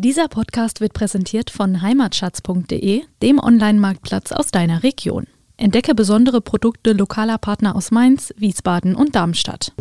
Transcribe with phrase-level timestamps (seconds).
[0.00, 5.26] Dieser Podcast wird präsentiert von heimatschatz.de, dem Online-Marktplatz aus deiner Region.
[5.56, 9.72] Entdecke besondere Produkte lokaler Partner aus Mainz, Wiesbaden und Darmstadt.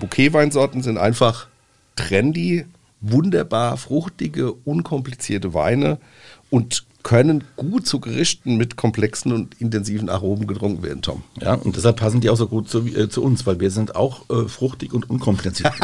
[0.00, 1.46] Bouquet-Weinsorten sind einfach
[1.94, 2.64] trendy,
[3.00, 5.98] wunderbar fruchtige, unkomplizierte Weine
[6.50, 11.22] und können gut zu Gerichten mit komplexen und intensiven Aromen getrunken werden, Tom.
[11.40, 13.96] Ja, und deshalb passen die auch so gut zu, äh, zu uns, weil wir sind
[13.96, 15.72] auch äh, fruchtig und unkompliziert.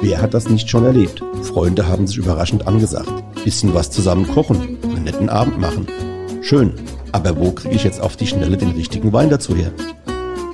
[0.00, 1.22] Wer hat das nicht schon erlebt?
[1.42, 3.10] Freunde haben sich überraschend angesagt.
[3.44, 5.86] Bisschen was zusammen kochen, einen netten Abend machen.
[6.42, 6.74] Schön,
[7.12, 9.72] aber wo kriege ich jetzt auf die Schnelle den richtigen Wein dazu her?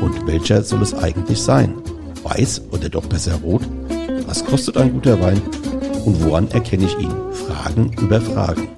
[0.01, 1.75] Und welcher soll es eigentlich sein?
[2.23, 3.63] Weiß oder doch besser rot?
[4.27, 5.43] Was kostet ein guter Wein?
[6.05, 7.13] Und woran erkenne ich ihn?
[7.33, 8.69] Fragen über Fragen.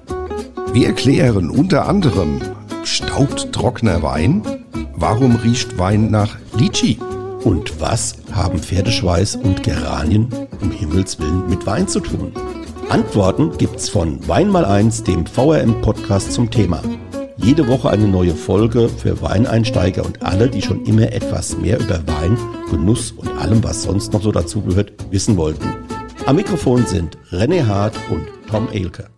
[0.73, 2.41] Wir erklären unter anderem,
[2.83, 4.43] staubt trockener Wein?
[4.95, 6.99] Warum riecht Wein nach Litchi?
[7.43, 10.29] Und was haben Pferdeschweiß und Geranien
[10.61, 12.31] um Himmels Willen mit Wein zu tun?
[12.89, 16.81] Antworten gibt's von Wein mal eins, dem VRM-Podcast zum Thema.
[17.37, 21.99] Jede Woche eine neue Folge für Weineinsteiger und alle, die schon immer etwas mehr über
[22.07, 22.37] Wein,
[22.69, 25.67] Genuss und allem, was sonst noch so dazugehört, wissen wollten.
[26.25, 29.11] Am Mikrofon sind René Hart und Tom Elke.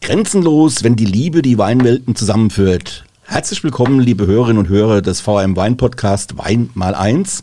[0.00, 3.04] Grenzenlos, wenn die Liebe die Weinwelten zusammenführt.
[3.24, 7.42] Herzlich willkommen, liebe Hörerinnen und Hörer des VM Wein Podcast Wein mal eins.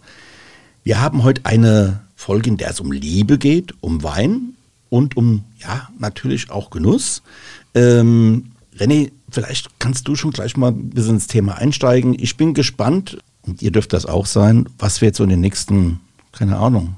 [0.85, 4.53] Wir haben heute eine Folge, in der es um Liebe geht, um Wein
[4.89, 7.21] und um, ja, natürlich auch Genuss.
[7.75, 12.15] Ähm, René, vielleicht kannst du schon gleich mal ein bisschen ins Thema einsteigen.
[12.17, 15.41] Ich bin gespannt, und ihr dürft das auch sein, was wir jetzt so in den
[15.41, 15.99] nächsten,
[16.31, 16.95] keine Ahnung,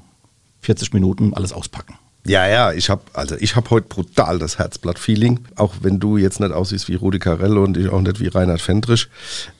[0.60, 1.96] 40 Minuten alles auspacken.
[2.28, 6.40] Ja, ja, ich habe also ich habe heute brutal das Herzblatt-Feeling, auch wenn du jetzt
[6.40, 9.06] nicht aussiehst wie Rudi Carello und ich auch nicht wie Reinhard Fendrich.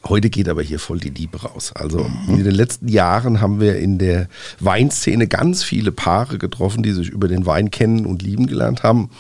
[0.04, 1.70] Heute geht aber hier voll die Liebe raus.
[1.76, 2.38] Also mhm.
[2.38, 7.08] in den letzten Jahren haben wir in der Weinszene ganz viele Paare getroffen, die sich
[7.08, 9.10] über den Wein kennen und lieben gelernt haben.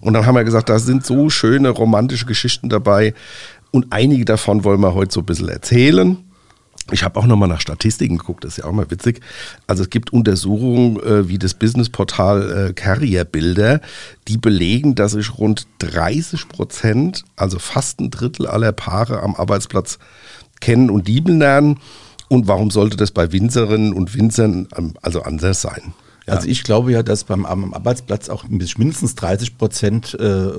[0.00, 3.14] Und dann haben wir gesagt, da sind so schöne romantische Geschichten dabei
[3.70, 6.16] und einige davon wollen wir heute so ein bisschen erzählen.
[6.90, 9.20] Ich habe auch nochmal nach Statistiken geguckt, das ist ja auch mal witzig.
[9.66, 13.80] Also es gibt Untersuchungen äh, wie das Businessportal äh, Carrier Bilder,
[14.26, 19.98] die belegen, dass sich rund 30 Prozent, also fast ein Drittel aller Paare am Arbeitsplatz
[20.60, 21.78] kennen und lieben lernen.
[22.28, 25.94] Und warum sollte das bei Winzerinnen und Winzern ähm, also anders sein?
[26.28, 26.34] Ja.
[26.34, 30.50] Also ich glaube ja, dass beim am Arbeitsplatz auch mindestens 30 Prozent äh,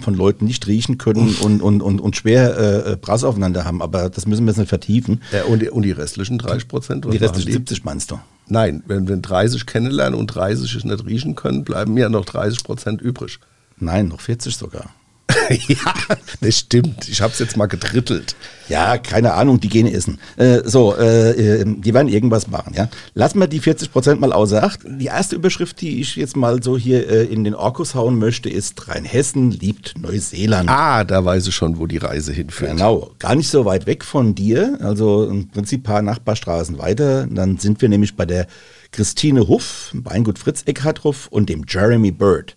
[0.00, 3.82] von Leuten nicht riechen können und, und, und, und schwer äh, Brass aufeinander haben.
[3.82, 5.20] Aber das müssen wir jetzt nicht vertiefen.
[5.32, 7.04] Ja, und, die, und die restlichen 30 Prozent?
[7.10, 8.20] Die restlichen 70 meinst du?
[8.46, 12.62] Nein, wenn wir 30 kennenlernen und 30 es nicht riechen können, bleiben ja noch 30
[12.62, 13.40] Prozent übrig.
[13.78, 14.90] Nein, noch 40 sogar.
[15.68, 15.94] ja,
[16.40, 17.08] das stimmt.
[17.08, 18.36] Ich habe es jetzt mal gedrittelt.
[18.68, 20.20] Ja, keine Ahnung, die gehen essen.
[20.36, 22.88] Äh, so, äh, die werden irgendwas machen, ja.
[23.14, 24.80] Lassen wir die 40 Prozent mal außer Acht.
[24.84, 28.48] Die erste Überschrift, die ich jetzt mal so hier äh, in den Orkus hauen möchte,
[28.48, 30.70] ist Rheinhessen liebt Neuseeland.
[30.70, 32.70] Ah, da weiß ich schon, wo die Reise hinführt.
[32.70, 37.26] Genau, gar nicht so weit weg von dir, also im Prinzip ein paar Nachbarstraßen weiter.
[37.26, 38.46] Dann sind wir nämlich bei der
[38.92, 42.56] Christine Huff, Weingut Fritz Eckhard Huff und dem Jeremy Bird.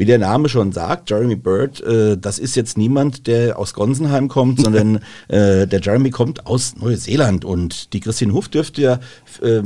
[0.00, 4.28] Wie der Name schon sagt, Jeremy Bird, äh, das ist jetzt niemand, der aus Gonsenheim
[4.28, 7.44] kommt, sondern äh, der Jeremy kommt aus Neuseeland.
[7.44, 9.00] Und die Christine Huff dürfte ja
[9.42, 9.62] äh,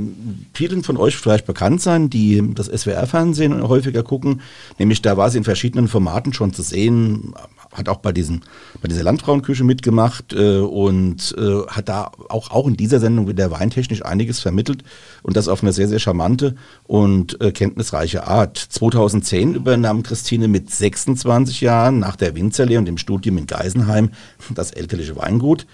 [0.52, 4.40] vielen von euch vielleicht bekannt sein, die das SWR-Fernsehen häufiger gucken.
[4.76, 7.32] Nämlich da war sie in verschiedenen Formaten schon zu sehen,
[7.74, 8.42] hat auch bei, diesen,
[8.80, 13.50] bei dieser Landfrauenküche mitgemacht äh, und äh, hat da auch, auch in dieser Sendung wieder
[13.50, 14.84] weintechnisch einiges vermittelt
[15.22, 18.56] und das auf eine sehr, sehr charmante und äh, kenntnisreiche Art.
[18.56, 24.08] 2010 übernahm Christine mit 26 Jahren nach der Winzerlehre und dem Studium in Geisenheim
[24.54, 25.66] das elterliche Weingut.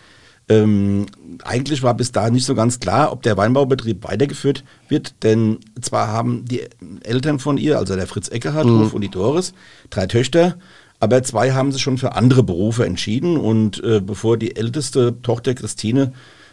[0.48, 1.06] Ähm,
[1.44, 6.08] eigentlich war bis da nicht so ganz klar, ob der Weinbaubetrieb weitergeführt wird, denn zwar
[6.08, 6.62] haben die
[7.04, 8.88] Eltern von ihr, also der Fritz Eckerhardt mhm.
[8.88, 9.52] und die Doris,
[9.88, 10.56] drei Töchter
[11.02, 15.54] aber zwei haben sich schon für andere Berufe entschieden und äh, bevor die älteste Tochter
[15.54, 16.12] Christine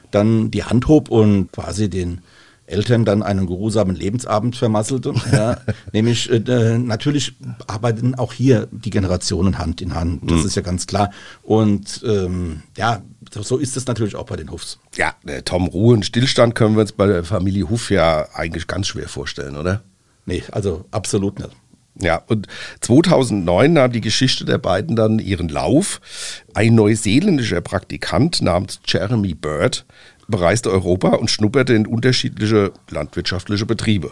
[0.10, 2.22] dann die Hand hob und quasi den
[2.68, 5.14] Eltern dann einen geruhsamen Lebensabend vermasselte.
[5.32, 5.58] Ja,
[5.94, 7.34] nämlich äh, natürlich
[7.66, 10.30] arbeiten auch hier die Generationen Hand in Hand.
[10.30, 10.46] Das mhm.
[10.46, 11.12] ist ja ganz klar.
[11.42, 14.80] Und ähm, ja, so ist es natürlich auch bei den Hufs.
[14.96, 15.16] Ja,
[15.46, 19.08] Tom, Ruhe und Stillstand können wir uns bei der Familie Huff ja eigentlich ganz schwer
[19.08, 19.82] vorstellen, oder?
[20.26, 21.52] Nee, also absolut nicht.
[22.00, 22.48] Ja, und
[22.82, 26.00] 2009 nahm die Geschichte der beiden dann ihren Lauf.
[26.54, 29.86] Ein neuseeländischer Praktikant namens Jeremy Bird
[30.28, 34.12] bereiste Europa und schnupperte in unterschiedliche landwirtschaftliche Betriebe.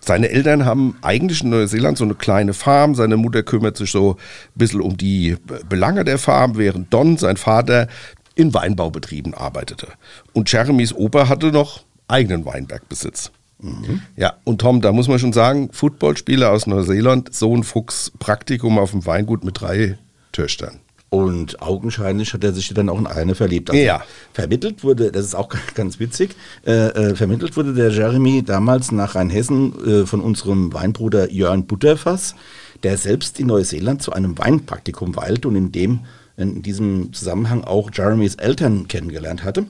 [0.00, 2.94] Seine Eltern haben eigentlich in Neuseeland so eine kleine Farm.
[2.94, 5.36] Seine Mutter kümmert sich so ein bisschen um die
[5.68, 7.88] Belange der Farm, während Don, sein Vater,
[8.34, 9.88] in Weinbaubetrieben arbeitete.
[10.32, 13.32] Und Jeremys Opa hatte noch eigenen Weinbergbesitz.
[13.58, 14.02] Mhm.
[14.16, 18.90] Ja, und Tom, da muss man schon sagen, Footballspieler aus Neuseeland, Sohn Fuchs, Praktikum auf
[18.90, 19.98] dem Weingut mit drei
[20.32, 20.80] Töchtern.
[21.16, 23.70] Und augenscheinlich hat er sich dann auch in eine verliebt.
[23.70, 24.02] Also ja.
[24.32, 26.36] Vermittelt wurde, das ist auch ganz witzig,
[26.66, 32.34] äh, äh, vermittelt wurde der Jeremy damals nach Rheinhessen äh, von unserem Weinbruder Jörn Butterfass,
[32.82, 36.00] der selbst in Neuseeland zu einem Weinpraktikum weilte und in dem
[36.36, 39.66] in diesem Zusammenhang auch Jeremys Eltern kennengelernt hatte.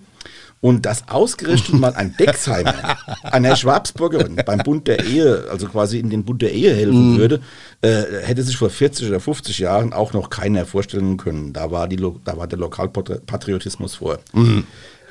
[0.66, 6.10] Und dass ausgerechnet mal ein Dexheimer einer Schwabsburgerin beim Bund der Ehe, also quasi in
[6.10, 7.18] den Bund der Ehe helfen mm.
[7.18, 7.40] würde,
[7.82, 11.52] äh, hätte sich vor 40 oder 50 Jahren auch noch keiner vorstellen können.
[11.52, 14.18] Da war, die, da war der Lokalpatriotismus vor.
[14.32, 14.62] Mm.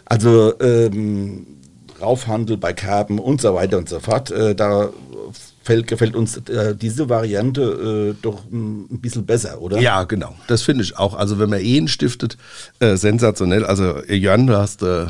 [0.03, 1.47] Also ähm,
[2.01, 4.31] Raufhandel bei Kerben und so weiter und so fort.
[4.31, 4.89] Äh, da
[5.63, 9.79] fällt, gefällt uns äh, diese Variante äh, doch ein bisschen besser, oder?
[9.79, 10.35] Ja, genau.
[10.47, 11.13] Das finde ich auch.
[11.13, 12.35] Also wenn man Ehen stiftet,
[12.81, 13.65] äh, sensationell.
[13.65, 15.05] Also Jörn, du hast äh,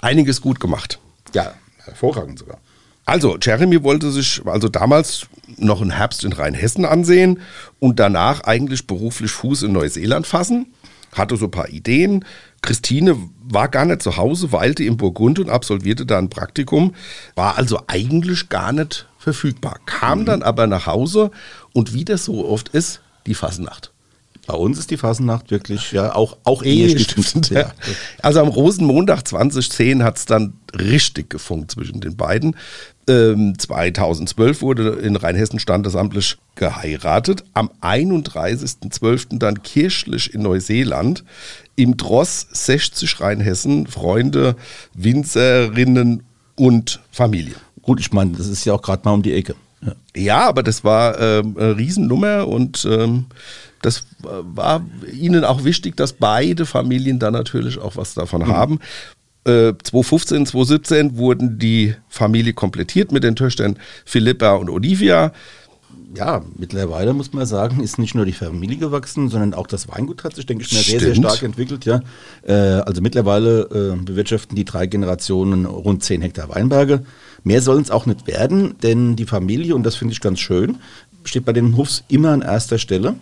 [0.00, 0.98] einiges gut gemacht.
[1.34, 1.54] Ja,
[1.84, 2.58] hervorragend sogar.
[3.04, 5.26] Also, Jeremy wollte sich also damals
[5.56, 7.40] noch einen Herbst in Rheinhessen ansehen
[7.78, 10.66] und danach eigentlich beruflich Fuß in Neuseeland fassen.
[11.12, 12.24] Hatte so ein paar Ideen.
[12.62, 13.16] Christine
[13.48, 16.94] war gar nicht zu Hause, weilte in Burgund und absolvierte da ein Praktikum.
[17.36, 19.78] War also eigentlich gar nicht verfügbar.
[19.86, 20.24] Kam mhm.
[20.26, 21.30] dann aber nach Hause
[21.72, 23.92] und wie das so oft ist, die Fasnacht.
[24.46, 27.50] Bei uns ist die Fasnacht wirklich ja auch, auch ehestiftend.
[27.50, 27.72] Ja.
[28.22, 32.56] Also am Rosenmontag 2010 hat es dann richtig gefunkt zwischen den beiden.
[33.08, 37.44] Ähm, 2012 wurde in Rheinhessen standesamtlich geheiratet.
[37.54, 39.38] Am 31.12.
[39.38, 41.24] dann kirchlich in Neuseeland.
[41.76, 44.56] Im Dross 60 Rheinhessen, Freunde,
[44.94, 46.22] Winzerinnen
[46.56, 47.54] und Familie.
[47.82, 49.54] Gut, ich meine, das ist ja auch gerade mal um die Ecke.
[49.86, 49.94] Ja.
[50.16, 53.26] ja, aber das war ähm, eine Riesennummer und ähm,
[53.82, 58.48] das war ihnen auch wichtig, dass beide Familien dann natürlich auch was davon mhm.
[58.48, 58.80] haben.
[59.44, 65.32] Äh, 2015, 2017 wurden die Familie komplettiert mit den Töchtern Philippa und Olivia.
[66.16, 70.24] Ja, mittlerweile muss man sagen, ist nicht nur die Familie gewachsen, sondern auch das Weingut
[70.24, 71.84] hat sich, denke ich, mal sehr, sehr stark entwickelt.
[71.84, 72.00] Ja.
[72.42, 77.04] Äh, also mittlerweile äh, bewirtschaften die drei Generationen rund 10 Hektar Weinberge.
[77.46, 80.78] Mehr sollen es auch nicht werden, denn die Familie, und das finde ich ganz schön,
[81.22, 83.14] steht bei den Hofs immer an erster Stelle.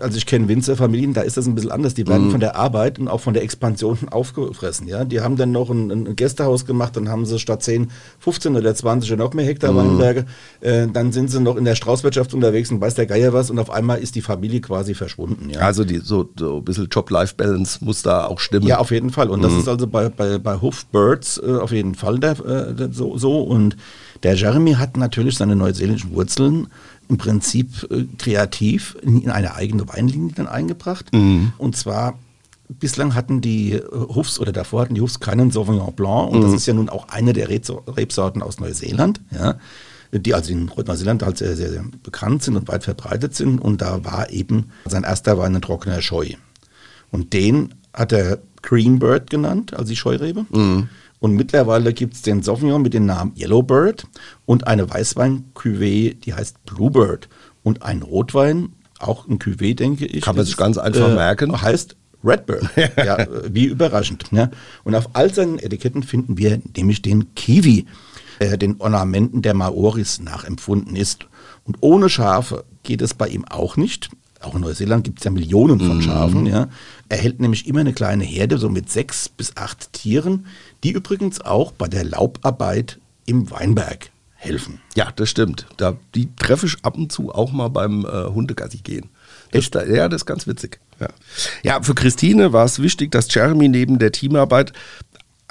[0.00, 1.94] Also ich kenne Winzerfamilien, da ist das ein bisschen anders.
[1.94, 2.30] Die werden mhm.
[2.32, 4.88] von der Arbeit und auch von der Expansion aufgefressen.
[4.88, 5.04] Ja?
[5.04, 8.74] Die haben dann noch ein, ein, Gästehaus gemacht, dann haben sie statt 10, 15 oder
[8.74, 9.76] 20 oder noch mehr Hektar mhm.
[9.76, 10.26] Weinberge.
[10.60, 13.58] Äh, dann sind sie noch in der Straußwirtschaft unterwegs und weiß der Geier was und
[13.58, 15.50] auf einmal ist die Familie quasi verschwunden.
[15.50, 15.60] Ja?
[15.60, 18.66] Also die, so, so ein bisschen Job-Life-Balance muss da auch stimmen.
[18.66, 19.30] Ja, auf jeden Fall.
[19.30, 19.44] Und mhm.
[19.44, 23.16] das ist also bei, bei, bei Hofbirds äh, auf jeden Fall der, äh, der, so,
[23.16, 23.42] so.
[23.42, 23.76] Und
[24.22, 26.68] der Jeremy hat natürlich seine neuseeländischen Wurzeln
[27.08, 31.12] im Prinzip äh, kreativ in, in, eine eigene Weinlinie dann eingebracht.
[31.12, 31.52] Mhm.
[31.58, 32.18] Und zwar
[32.68, 36.42] bislang hatten die äh, Hufs oder davor hatten die Hufs keinen Sauvignon Blanc und mhm.
[36.42, 39.56] das ist ja nun auch eine der Rebsorten aus Neuseeland, ja,
[40.12, 43.80] die also in Neuseeland halt sehr, sehr, sehr bekannt sind und weit verbreitet sind und
[43.80, 46.28] da war eben sein erster Wein ein trockener Scheu.
[47.10, 50.46] Und den hat er Greenbird genannt, also die Scheurebe.
[50.50, 50.88] Mhm.
[51.22, 54.08] Und mittlerweile gibt es den Sauvignon mit dem Namen Yellowbird
[54.44, 57.28] und eine Weißwein-Cuvée, die heißt Bluebird.
[57.62, 60.22] Und ein Rotwein, auch ein Cuvée, denke ich.
[60.24, 61.62] Kann man sich ganz einfach äh, merken.
[61.62, 62.68] Heißt Redbird.
[62.96, 64.24] ja, wie überraschend.
[64.32, 64.50] Ja.
[64.82, 67.86] Und auf all seinen Etiketten finden wir nämlich den Kiwi,
[68.40, 71.28] der den Ornamenten der Maoris nachempfunden ist.
[71.62, 74.10] Und ohne Schafe geht es bei ihm auch nicht
[74.44, 76.02] auch in Neuseeland gibt es ja Millionen von mhm.
[76.02, 76.68] Schafen, ja.
[77.08, 80.46] Er hält nämlich immer eine kleine Herde, so mit sechs bis acht Tieren,
[80.82, 84.80] die übrigens auch bei der Laubarbeit im Weinberg helfen.
[84.96, 85.66] Ja, das stimmt.
[85.76, 89.08] Da, die treffe ich ab und zu auch mal beim äh, Hundegassi gehen.
[89.52, 90.80] Das, da, ja, das ist ganz witzig.
[90.98, 91.08] Ja.
[91.62, 94.72] ja, für Christine war es wichtig, dass Jeremy neben der Teamarbeit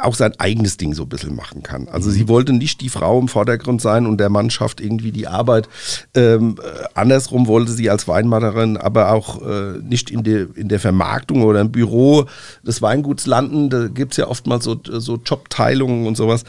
[0.03, 1.87] auch sein eigenes Ding so ein bisschen machen kann.
[1.87, 2.13] Also mhm.
[2.13, 5.69] sie wollte nicht die Frau im Vordergrund sein und der Mann schafft irgendwie die Arbeit.
[6.15, 10.79] Ähm, äh, andersrum wollte sie als Weinmacherin aber auch äh, nicht in der, in der
[10.79, 12.25] Vermarktung oder im Büro
[12.63, 13.69] des Weinguts landen.
[13.69, 16.43] Da gibt es ja oftmals so, so Jobteilungen und sowas.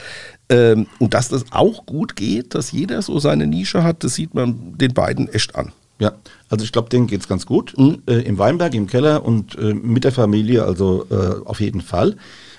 [0.48, 4.34] Ähm, und dass das auch gut geht, dass jeder so seine Nische hat, das sieht
[4.34, 5.72] man den beiden echt an.
[5.98, 6.12] Ja,
[6.48, 7.74] also ich glaube, denen geht es ganz gut.
[7.78, 8.02] Mhm.
[8.06, 12.16] Äh, Im Weinberg, im Keller und äh, mit der Familie, also äh, auf jeden Fall.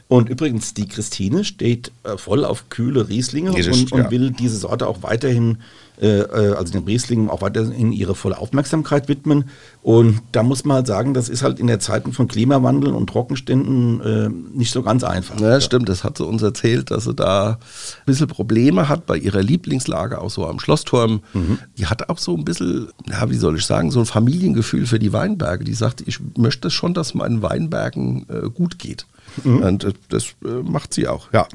[0.07, 4.11] Und übrigens, die Christine steht äh, voll auf kühle Rieslinge und, und ja.
[4.11, 5.59] will diese Sorte auch weiterhin,
[5.99, 9.45] äh, äh, also den Rieslingen auch weiterhin ihre volle Aufmerksamkeit widmen.
[9.81, 13.07] Und da muss man halt sagen, das ist halt in der Zeiten von Klimawandel und
[13.07, 15.39] Trockenständen äh, nicht so ganz einfach.
[15.39, 15.89] Ja, stimmt.
[15.89, 20.19] Das hat sie uns erzählt, dass sie da ein bisschen Probleme hat bei ihrer Lieblingslage,
[20.19, 21.21] auch so am Schlossturm.
[21.33, 21.59] Mhm.
[21.77, 24.99] Die hat auch so ein bisschen, ja, wie soll ich sagen, so ein Familiengefühl für
[24.99, 25.63] die Weinberge.
[25.63, 29.07] Die sagt, ich möchte schon, dass meinen Weinbergen äh, gut geht.
[29.43, 29.61] Mhm.
[29.61, 31.47] Und äh, das äh, macht sie auch, ja.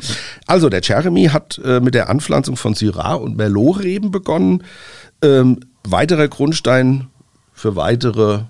[0.47, 4.65] Also der Jeremy hat äh, mit der Anpflanzung von Syrah und Merlot-Reben begonnen.
[5.23, 7.09] Ähm, weiterer Grundstein
[7.53, 8.43] für weitere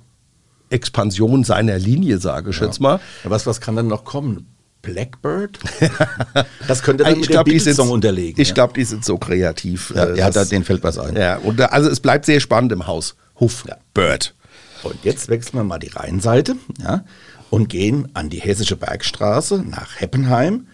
[0.71, 2.67] Expansion seiner Linie, sage ich ja.
[2.67, 3.01] jetzt mal.
[3.25, 4.47] Ja, was, was kann dann noch kommen?
[4.83, 5.59] Blackbird?
[6.69, 8.41] das könnte dann ich mit glaub, dem Song unterlegen.
[8.41, 8.55] Ich ja.
[8.55, 9.93] glaube, die sind so kreativ.
[9.95, 11.17] Ja, ja das, denen fällt was ein.
[11.17, 13.17] Ja, und da, also es bleibt sehr spannend im Haus.
[13.41, 13.77] Huff, ja.
[13.95, 14.35] Bird.
[14.83, 17.05] Und jetzt wechseln wir mal die Rheinseite ja,
[17.51, 20.67] und gehen an die Hessische Bergstraße nach Heppenheim.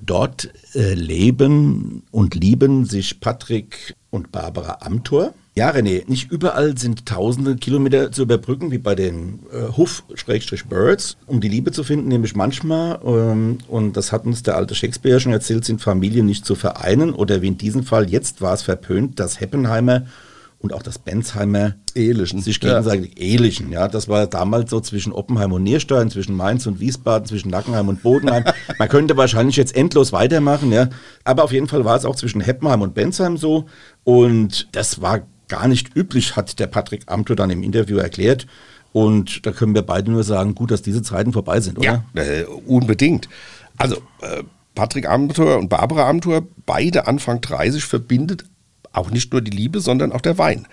[0.00, 5.34] Dort äh, leben und lieben sich Patrick und Barbara Amthor.
[5.54, 11.42] Ja, René, nicht überall sind tausende Kilometer zu überbrücken, wie bei den äh, Huff-Birds, um
[11.42, 15.32] die Liebe zu finden, nämlich manchmal, ähm, und das hat uns der alte Shakespeare schon
[15.32, 19.20] erzählt, sind Familien nicht zu vereinen oder wie in diesem Fall, jetzt war es verpönt,
[19.20, 20.06] dass Heppenheimer
[20.62, 22.40] und auch das Bensheimer Ehelichen.
[22.40, 23.24] sich gegenseitig ja.
[23.24, 23.72] ehelichen.
[23.72, 27.88] Ja, das war damals so zwischen Oppenheim und Nierstein, zwischen Mainz und Wiesbaden, zwischen Nackenheim
[27.88, 28.44] und Bodenheim.
[28.78, 30.88] Man könnte wahrscheinlich jetzt endlos weitermachen, ja.
[31.24, 33.66] Aber auf jeden Fall war es auch zwischen Heppenheim und Bensheim so.
[34.04, 38.46] Und das war gar nicht üblich, hat der Patrick Amthor dann im Interview erklärt.
[38.92, 42.04] Und da können wir beide nur sagen, gut, dass diese Zeiten vorbei sind, oder?
[42.14, 43.28] Ja, äh, unbedingt.
[43.78, 44.42] Also, äh,
[44.74, 48.44] Patrick Amthor und Barbara Amthor, beide Anfang 30, verbindet
[48.92, 50.66] auch nicht nur die Liebe, sondern auch der Wein.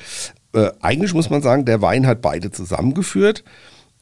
[0.53, 3.43] Äh, eigentlich muss man sagen, der Wein hat beide zusammengeführt.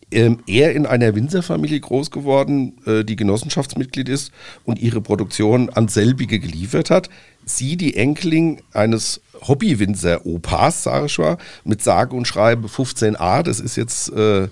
[0.10, 4.32] Ähm, er in einer Winzerfamilie groß geworden, äh, die Genossenschaftsmitglied ist
[4.64, 7.10] und ihre Produktion an selbige geliefert hat.
[7.46, 13.76] Sie, die Enkelin eines Hobbywinzer-Opas, sage ich mal, mit sage und schreibe 15a, das ist
[13.76, 14.48] jetzt äh,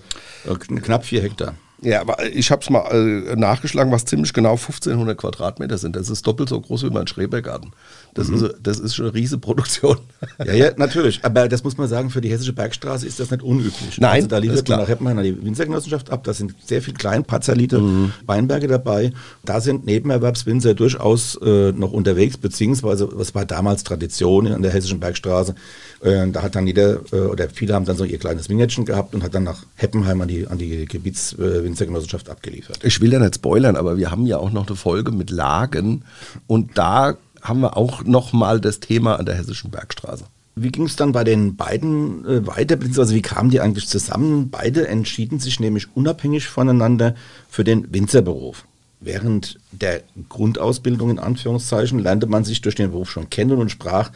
[0.82, 1.54] knapp vier Hektar.
[1.82, 5.94] Ja, aber ich habe es mal äh, nachgeschlagen, was ziemlich genau 1500 Quadratmeter sind.
[5.94, 7.72] Das ist doppelt so groß wie mein Schrebergarten.
[8.16, 8.36] Das, mhm.
[8.36, 9.98] ist, das ist schon eine riesige Produktion.
[10.44, 11.20] Ja, ja, natürlich.
[11.22, 13.98] Aber das muss man sagen, für die Hessische Bergstraße ist das nicht unüblich.
[13.98, 16.24] Nein, also da liefert man nach Heppenheim die Winzergenossenschaft ab.
[16.24, 18.12] Da sind sehr viele Kleinparzellite mhm.
[18.24, 19.12] Weinberge dabei.
[19.44, 24.98] Da sind Nebenerwerbswinzer durchaus äh, noch unterwegs, beziehungsweise, was war damals Tradition in der Hessischen
[24.98, 25.54] Bergstraße.
[26.00, 29.14] Äh, da hat dann jeder, äh, oder viele haben dann so ihr kleines Vineyardchen gehabt
[29.14, 32.80] und hat dann nach Heppenheim an die, an die Gebietswinzergenossenschaft abgeliefert.
[32.82, 36.02] Ich will da nicht spoilern, aber wir haben ja auch noch eine Folge mit Lagen
[36.46, 37.16] und da
[37.48, 40.24] haben wir auch nochmal das Thema an der Hessischen Bergstraße.
[40.58, 44.48] Wie ging es dann bei den beiden äh, weiter, beziehungsweise wie kamen die eigentlich zusammen?
[44.50, 47.14] Beide entschieden sich nämlich unabhängig voneinander
[47.50, 48.64] für den Winzerberuf.
[49.00, 54.10] Während der Grundausbildung in Anführungszeichen lernte man sich durch den Beruf schon kennen und sprach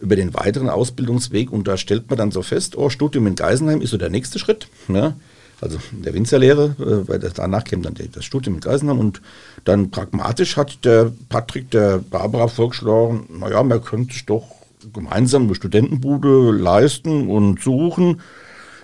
[0.00, 3.82] über den weiteren Ausbildungsweg und da stellt man dann so fest, oh, Studium in Geisenheim
[3.82, 4.68] ist so der nächste Schritt.
[4.88, 5.14] Ne?
[5.62, 9.22] Also der Winzerlehre, äh, weil das, danach käme dann das Studium in Geisenheim und
[9.64, 14.44] dann pragmatisch hat der Patrick der Barbara vorgeschlagen, naja, man könnte sich doch
[14.92, 18.20] gemeinsam eine Studentenbude leisten und suchen.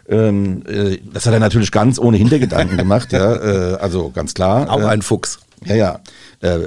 [0.08, 4.70] Ähm, äh, das hat er natürlich ganz ohne Hintergedanken gemacht, ja, äh, also ganz klar.
[4.70, 5.40] Auch ein Fuchs.
[5.64, 6.00] Ja, ja.
[6.40, 6.60] Äh,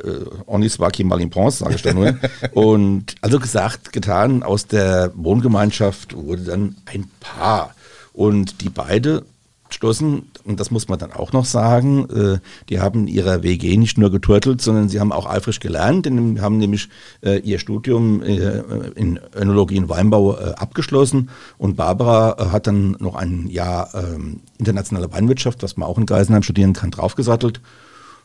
[0.45, 2.15] Onis Waki Malimpons, sage ich da nur.
[2.51, 7.73] und also gesagt, getan, aus der Wohngemeinschaft wurde dann ein Paar.
[8.11, 9.23] Und die beide
[9.73, 13.97] schlossen, und das muss man dann auch noch sagen, äh, die haben ihrer WG nicht
[13.97, 16.89] nur geturtelt, sondern sie haben auch eifrig gelernt, denn haben nämlich
[17.23, 18.61] äh, ihr Studium äh,
[18.95, 21.29] in Önologie und Weinbau äh, abgeschlossen.
[21.57, 26.05] Und Barbara äh, hat dann noch ein Jahr ähm, internationale Weinwirtschaft, was man auch in
[26.05, 27.61] Geisenheim studieren kann, draufgesattelt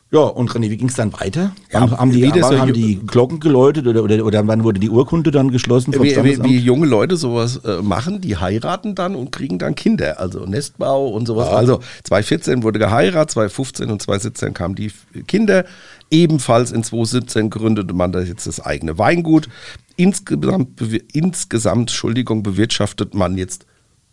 [0.09, 1.53] ja, und René, wie ging es dann weiter?
[1.69, 4.89] Ja, haben, haben, die, so haben die Glocken geläutet oder, oder, oder wann wurde die
[4.89, 5.93] Urkunde dann geschlossen?
[5.93, 10.17] Wie, wie, wie, junge Leute sowas äh, machen, die heiraten dann und kriegen dann Kinder,
[10.17, 11.49] also Nestbau und sowas.
[11.49, 11.57] Ja.
[11.57, 14.93] Also 2014 wurde geheiratet, 2015 und 2017 kamen die
[15.27, 15.65] Kinder.
[16.09, 19.49] Ebenfalls in 2017 gründete man da jetzt das eigene Weingut.
[19.97, 23.65] Insgesamt, insgesamt Entschuldigung, bewirtschaftet man jetzt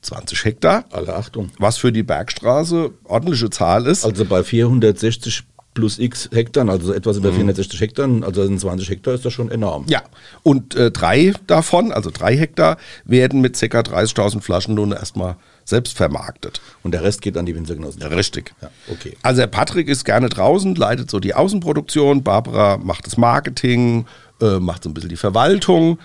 [0.03, 0.87] 20 Hektar.
[0.91, 1.51] Alle Achtung.
[1.59, 4.05] Was für die Bergstraße ordentliche Zahl ist.
[4.05, 5.45] Also bei 460
[5.75, 7.37] plus x Hektar, also etwas über mhm.
[7.37, 9.85] 460 Hektar, also in 20 Hektar ist das schon enorm.
[9.89, 10.03] Ja,
[10.43, 13.81] und äh, drei davon, also drei Hektar, werden mit ca.
[13.81, 16.61] 30.000 Flaschen nun erstmal selbst vermarktet.
[16.83, 18.03] Und der Rest geht an die Winzergenossen?
[18.03, 18.55] Richtig.
[18.63, 19.17] Ja, okay.
[19.23, 24.07] Also der Patrick ist gerne draußen, leitet so die Außenproduktion, Barbara macht das Marketing,
[24.41, 25.99] äh, macht so ein bisschen die Verwaltung.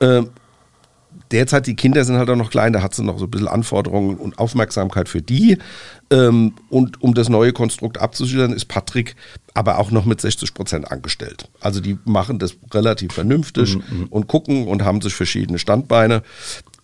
[0.00, 0.22] Äh,
[1.30, 3.48] derzeit, die Kinder sind halt auch noch klein, da hat sie noch so ein bisschen
[3.48, 5.58] Anforderungen und Aufmerksamkeit für die.
[6.10, 9.16] Ähm, und um das neue Konstrukt abzusichern, ist Patrick
[9.54, 11.48] aber auch noch mit 60 Prozent angestellt.
[11.60, 14.06] Also die machen das relativ vernünftig mhm, mhm.
[14.06, 16.22] und gucken und haben sich verschiedene Standbeine.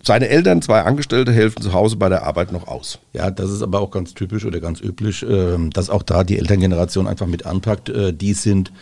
[0.03, 2.99] Seine Eltern, zwei Angestellte, helfen zu Hause bei der Arbeit noch aus.
[3.13, 6.39] Ja, das ist aber auch ganz typisch oder ganz üblich, ähm, dass auch da die
[6.39, 7.89] Elterngeneration einfach mit anpackt.
[7.89, 8.73] Äh, die sind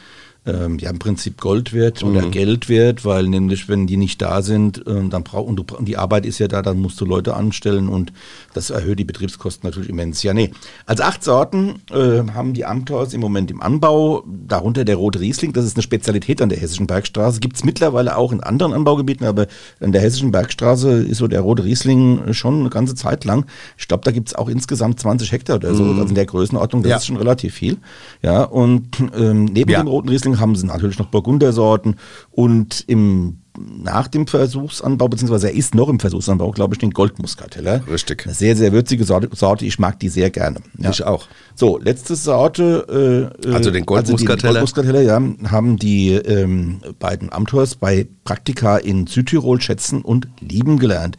[0.47, 2.31] ähm, ja im Prinzip Gold wert oder mhm.
[2.31, 5.87] Geld wert, weil nämlich wenn die nicht da sind, ähm, dann brauch, und, du, und
[5.87, 8.13] die Arbeit ist ja da, dann musst du Leute anstellen und
[8.55, 10.23] das erhöht die Betriebskosten natürlich immens.
[10.23, 10.51] Ja, nee.
[10.87, 15.53] Also acht Sorten äh, haben die Amtors im Moment im Anbau, darunter der Rote Riesling,
[15.53, 19.27] das ist eine Spezialität an der Hessischen Bergstraße, gibt es mittlerweile auch in anderen Anbaugebieten,
[19.27, 19.47] aber
[19.81, 23.47] an der Hessischen Bergstraße ist so der Rote Riesling schon eine ganze Zeit lang.
[23.77, 25.99] Ich glaube, da gibt es auch insgesamt 20 Hektar oder so, mhm.
[25.99, 26.97] also in der Größenordnung, das ja.
[26.99, 27.79] ist schon relativ viel.
[28.23, 28.87] Ja, und
[29.17, 29.83] ähm, neben ja.
[29.83, 31.97] dem Roten Riesling haben sie natürlich noch Burgundersorten
[32.31, 37.83] und im nach dem Versuchsanbau, beziehungsweise er ist noch im Versuchsanbau, glaube ich, den Goldmuskateller.
[37.89, 38.25] Richtig.
[38.25, 39.65] Eine sehr, sehr würzige Sorte.
[39.65, 40.61] Ich mag die sehr gerne.
[40.79, 40.91] Ja.
[40.91, 41.27] Ich auch.
[41.55, 43.33] So, letzte Sorte.
[43.45, 44.35] Äh, also den Goldmuskateller.
[44.35, 45.21] Also Goldmuskateller, ja,
[45.51, 51.17] haben die ähm, beiden Amtors bei Praktika in Südtirol schätzen und lieben gelernt.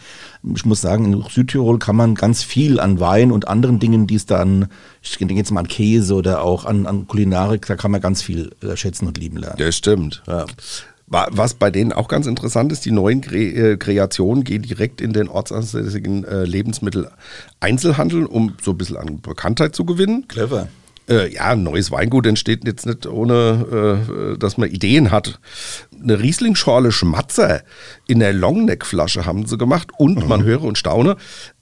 [0.56, 4.16] Ich muss sagen, in Südtirol kann man ganz viel an Wein und anderen Dingen, die
[4.16, 4.68] es dann,
[5.02, 8.22] ich denke jetzt mal an Käse oder auch an, an Kulinarik, da kann man ganz
[8.22, 9.58] viel äh, schätzen und lieben lernen.
[9.60, 10.24] Ja, stimmt.
[10.28, 10.46] Ja.
[11.10, 15.30] Was bei denen auch ganz interessant ist, die neuen äh, Kreationen gehen direkt in den
[15.30, 20.28] ortsansässigen äh, Lebensmitteleinzelhandel, um so ein bisschen an Bekanntheit zu gewinnen.
[20.28, 20.68] Clever.
[21.10, 25.40] Äh, ja, ein neues Weingut entsteht jetzt nicht ohne, äh, dass man Ideen hat.
[25.98, 27.62] Eine Riesling-Schorle Schmatzer
[28.08, 30.28] in der Longneck-Flasche haben sie gemacht und mhm.
[30.28, 31.16] man höre und staune,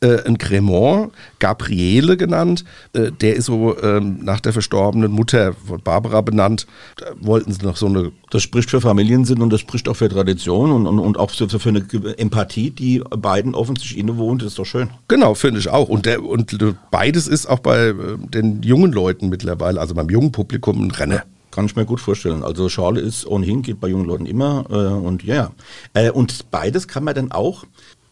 [0.06, 5.82] äh, ein Cremant, Gabriele genannt, äh, der ist so ähm, nach der verstorbenen Mutter von
[5.82, 6.68] Barbara benannt.
[6.98, 8.12] Da wollten sie noch so eine.
[8.30, 11.48] Das spricht für Familiensinn und das spricht auch für Tradition und, und, und auch für,
[11.50, 11.86] für eine
[12.18, 14.90] Empathie, die beiden offensichtlich innewohnt, ist doch schön.
[15.08, 15.90] Genau, finde ich auch.
[15.90, 16.58] Und, der, und
[16.92, 21.24] beides ist auch bei äh, den jungen Leuten mittlerweile, also beim jungen Publikum, ein Renner.
[21.52, 22.44] Kann ich mir gut vorstellen.
[22.44, 24.66] Also Schale ist ohnehin, geht bei jungen Leuten immer.
[24.70, 25.52] Äh, und ja,
[25.94, 27.64] äh, und beides kann man dann auch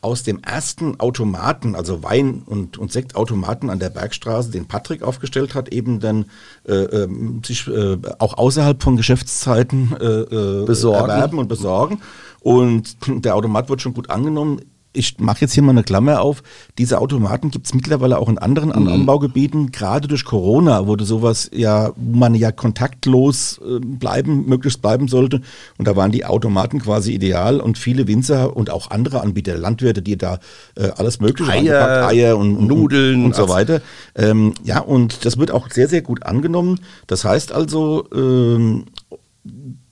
[0.04, 5.56] aus dem ersten Automaten, also Wein- und, und Sektautomaten an der Bergstraße, den Patrick aufgestellt
[5.56, 6.26] hat, eben dann
[6.68, 7.08] äh, äh,
[7.44, 11.10] sich äh, auch außerhalb von Geschäftszeiten äh, äh, besorgen.
[11.10, 12.02] erwerben und besorgen.
[12.42, 14.60] Und der Automat wird schon gut angenommen
[14.94, 16.44] ich mache jetzt hier mal eine Klammer auf,
[16.78, 18.88] diese Automaten gibt es mittlerweile auch in anderen mhm.
[18.88, 25.08] Anbaugebieten, gerade durch Corona wurde sowas ja, wo man ja kontaktlos äh, bleiben, möglichst bleiben
[25.08, 25.42] sollte.
[25.78, 30.02] Und da waren die Automaten quasi ideal und viele Winzer und auch andere Anbieter, Landwirte,
[30.02, 30.40] die da
[30.76, 33.82] äh, alles mögliche Eier, Eier und Nudeln und, und so weiter.
[34.16, 36.80] Ähm, ja, und das wird auch sehr, sehr gut angenommen.
[37.08, 38.86] Das heißt also, ähm,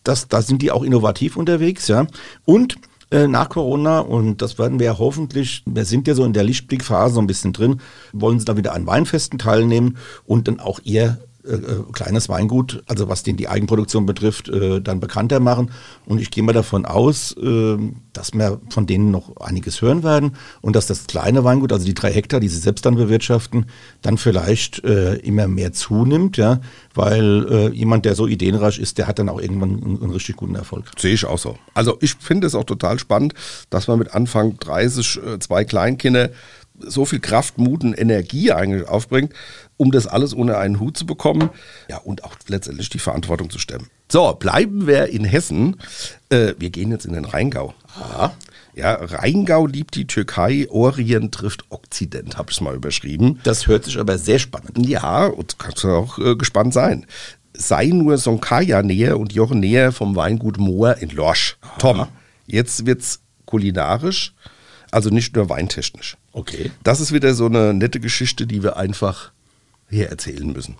[0.04, 2.08] das, da sind die auch innovativ unterwegs, ja.
[2.46, 2.78] Und
[3.12, 7.15] äh, nach Corona und das werden wir hoffentlich, wir sind ja so in der Lichtblickphase
[7.15, 7.82] so ein bisschen drin,
[8.13, 12.84] wollen sie da wieder an Weinfesten teilnehmen und dann auch ihr äh, äh, kleines Weingut,
[12.88, 15.72] also was den die Eigenproduktion betrifft, äh, dann bekannter machen.
[16.06, 17.78] Und ich gehe mal davon aus, äh,
[18.14, 21.96] dass wir von denen noch einiges hören werden und dass das kleine Weingut, also die
[21.96, 23.66] drei Hektar, die sie selbst dann bewirtschaften,
[24.02, 26.62] dann vielleicht äh, immer mehr zunimmt, ja,
[26.94, 30.36] weil äh, jemand, der so ideenreich ist, der hat dann auch irgendwann einen, einen richtig
[30.36, 30.92] guten Erfolg.
[30.98, 31.58] Sehe ich auch so.
[31.74, 33.34] Also ich finde es auch total spannend,
[33.70, 36.30] dass man mit Anfang 30 zwei Kleinkinder
[36.88, 39.34] so viel Kraft, Mut und Energie eigentlich aufbringt,
[39.82, 41.50] um das alles unter einen Hut zu bekommen.
[41.89, 43.88] Ja, und auch letztendlich die Verantwortung zu stemmen.
[44.12, 45.78] So, bleiben wir in Hessen.
[46.30, 47.74] Äh, wir gehen jetzt in den Rheingau.
[48.00, 48.32] Aha.
[48.76, 53.39] Ja, Rheingau liebt die Türkei, Orient trifft Okzident, habe ich es mal überschrieben.
[53.44, 54.88] Das hört sich aber sehr spannend.
[54.88, 57.08] Ja, und kannst du auch äh, gespannt sein.
[57.54, 61.58] Sei nur Sonkaja näher und Jochen näher vom Weingut Moor in Lorsch.
[61.80, 62.08] Tom,
[62.46, 64.36] jetzt wird's kulinarisch,
[64.91, 66.17] also nicht nur weintechnisch.
[66.34, 66.70] Okay.
[66.84, 69.32] Das ist wieder so eine nette Geschichte, die wir einfach
[69.92, 70.78] hier erzählen müssen.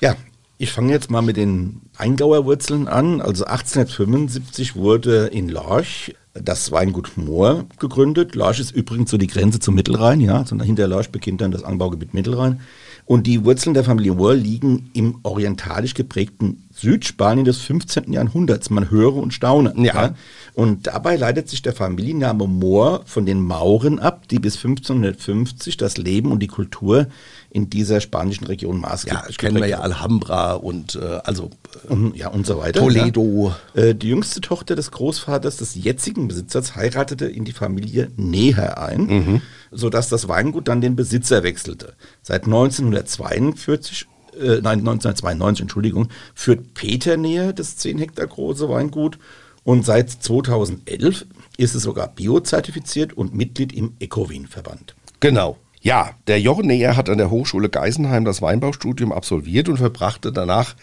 [0.00, 0.16] Ja,
[0.56, 3.20] ich fange jetzt mal mit den Eingauer Wurzeln an.
[3.20, 8.34] Also 1875 wurde in Lorch das Weingut Moor gegründet.
[8.34, 10.38] Lorch ist übrigens so die Grenze zum Mittelrhein, ja.
[10.38, 12.60] Also hinter Lorch beginnt dann das Anbaugebiet Mittelrhein.
[13.06, 18.12] Und die Wurzeln der Familie Moor liegen im orientalisch geprägten Südspanien des 15.
[18.12, 18.70] Jahrhunderts.
[18.70, 19.72] Man höre und staune.
[19.76, 19.94] Ja.
[19.94, 20.14] ja.
[20.54, 25.96] Und dabei leitet sich der Familienname Moor von den Mauren ab, die bis 1550 das
[25.96, 27.08] Leben und die Kultur
[27.50, 29.36] in dieser spanischen Region maßgeblich.
[29.36, 31.50] Ja, kennen wir ja Alhambra und äh, also
[31.88, 32.80] äh, und, ja und so weiter.
[32.80, 33.54] Toledo.
[33.74, 33.82] Ja.
[33.82, 39.06] Äh, die jüngste Tochter des Großvaters des jetzigen Besitzers heiratete in die Familie Näher ein,
[39.06, 39.42] mhm.
[39.70, 41.94] sodass das Weingut dann den Besitzer wechselte.
[42.22, 44.06] Seit 1942
[44.40, 49.18] äh, nein, 1992, Entschuldigung, führt Peter Näher das 10 Hektar große Weingut
[49.64, 54.94] und seit 2011 ist es sogar biozertifiziert und Mitglied im Ecowin-Verband.
[55.20, 55.56] Genau.
[55.80, 60.76] Ja, der Jochen Neher hat an der Hochschule Geisenheim das Weinbaustudium absolviert und verbrachte danach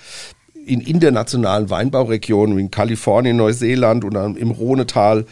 [0.66, 5.26] in internationalen Weinbauregionen wie in Kalifornien, Neuseeland und im Rhonetal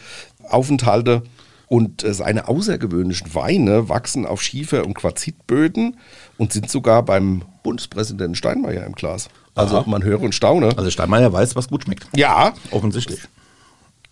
[0.48, 1.22] Aufenthalte.
[1.70, 5.96] Und äh, seine außergewöhnlichen Weine wachsen auf Schiefer- und Quarzitböden
[6.36, 9.28] und sind sogar beim Bundespräsidenten Steinmeier im Glas.
[9.54, 9.84] Also Aha.
[9.88, 10.76] man höre und staune.
[10.76, 12.08] Also Steinmeier weiß, was gut schmeckt.
[12.16, 13.20] Ja, Offensichtlich.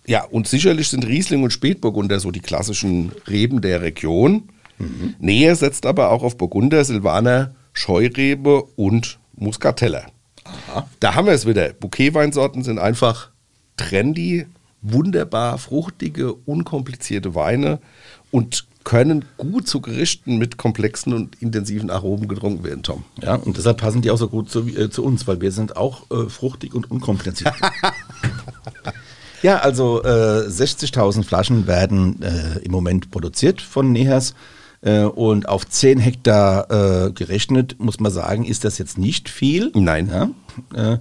[0.07, 4.51] ja, und sicherlich sind Riesling und Spätburgunder so die klassischen Reben der Region.
[5.19, 10.07] Näher setzt aber auch auf Burgunder, Silvaner, Scheurebe und Muscateller.
[11.01, 11.73] Da haben wir es wieder.
[11.73, 13.31] Bouquetweinsorten sind einfach
[13.77, 14.47] trendy,
[14.83, 17.81] wunderbar fruchtige, unkomplizierte Weine
[18.31, 23.05] und können gut zu Gerichten mit komplexen und intensiven Aromen getrunken werden, Tom.
[23.21, 25.77] Ja, und deshalb passen die auch so gut zu, äh, zu uns, weil wir sind
[25.77, 27.53] auch äh, fruchtig und unkompliziert.
[29.43, 34.35] ja, also äh, 60.000 Flaschen werden äh, im Moment produziert von Nehers.
[34.81, 39.71] Äh, und auf 10 Hektar äh, gerechnet, muss man sagen, ist das jetzt nicht viel.
[39.75, 40.09] Nein.
[40.75, 40.99] Ja,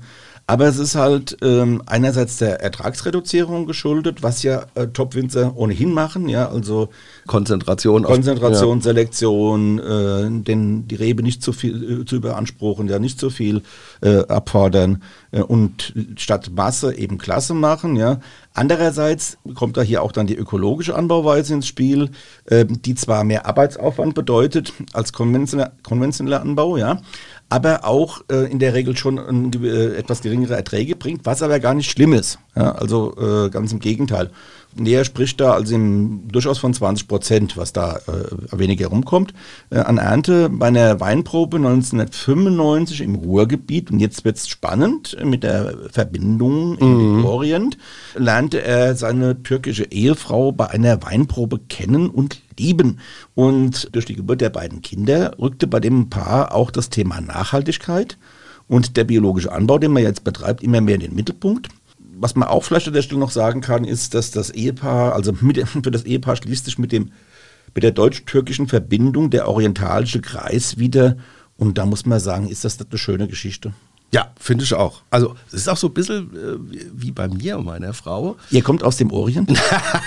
[0.49, 6.29] aber es ist halt ähm, einerseits der Ertragsreduzierung geschuldet, was ja äh, Top-Winzer ohnehin machen.
[6.29, 6.87] Ja, also
[7.27, 8.05] Konzentration.
[8.05, 13.19] auf- Konzentration, Selektion, äh, den, die Rebe nicht zu viel äh, zu überanspruchen, ja nicht
[13.19, 13.61] zu viel
[14.01, 18.19] äh, abfordern äh, und statt Masse eben Klasse machen, ja.
[18.53, 22.09] Andererseits kommt da hier auch dann die ökologische Anbauweise ins Spiel,
[22.45, 27.01] äh, die zwar mehr Arbeitsaufwand bedeutet als konventioneller, konventioneller Anbau, ja,
[27.49, 29.19] aber auch äh, in der Regel schon
[29.51, 32.39] gew- äh, etwas geringere Erträge bringt, was aber gar nicht schlimm ist.
[32.55, 34.31] Ja, also äh, ganz im Gegenteil.
[34.79, 39.33] Näher spricht da also im, durchaus von 20 Prozent, was da äh, weniger rumkommt.
[39.69, 45.75] Äh, an Ernte bei einer Weinprobe 1995 im Ruhrgebiet, und jetzt wird's spannend mit der
[45.91, 47.77] Verbindung in den Orient,
[48.15, 52.99] lernte er seine türkische Ehefrau bei einer Weinprobe kennen und lieben.
[53.35, 58.17] Und durch die Geburt der beiden Kinder rückte bei dem Paar auch das Thema Nachhaltigkeit
[58.67, 61.69] und der biologische Anbau, den man jetzt betreibt, immer mehr in den Mittelpunkt.
[62.19, 65.33] Was man auch vielleicht an der Stelle noch sagen kann, ist, dass das Ehepaar, also
[65.41, 67.11] mit, für das Ehepaar schließt sich mit dem
[67.75, 71.17] mit der deutsch-türkischen Verbindung der orientalische Kreis wieder.
[71.57, 73.73] Und da muss man sagen, ist das eine schöne Geschichte.
[74.13, 75.01] Ja, finde ich auch.
[75.11, 78.37] Also es ist auch so ein bisschen äh, wie- bei mir und meiner Frau.
[78.51, 79.51] Ihr kommt aus dem Orient?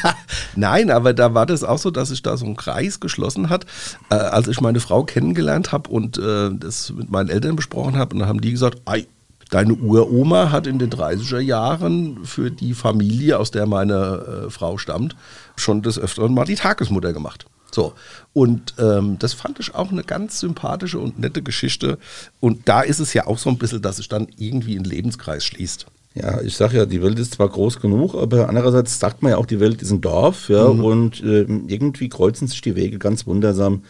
[0.56, 3.66] Nein, aber da war das auch so, dass sich da so ein Kreis geschlossen hat,
[4.10, 8.14] äh, als ich meine Frau kennengelernt habe und äh, das mit meinen Eltern besprochen habe.
[8.14, 9.06] Und dann haben die gesagt, ei,
[9.50, 14.78] deine Uroma hat in den 30er Jahren für die Familie, aus der meine äh, Frau
[14.78, 15.16] stammt,
[15.56, 17.46] schon des Öfteren mal die Tagesmutter gemacht.
[17.72, 17.92] So,
[18.32, 21.98] und ähm, das fand ich auch eine ganz sympathische und nette Geschichte.
[22.40, 25.44] Und da ist es ja auch so ein bisschen, dass sich dann irgendwie ein Lebenskreis
[25.44, 25.86] schließt.
[26.14, 29.38] Ja, ich sag ja, die Welt ist zwar groß genug, aber andererseits sagt man ja
[29.38, 33.26] auch, die Welt ist ein Dorf, ja, und ähm, irgendwie kreuzen sich die Wege ganz
[33.26, 33.84] wundersam.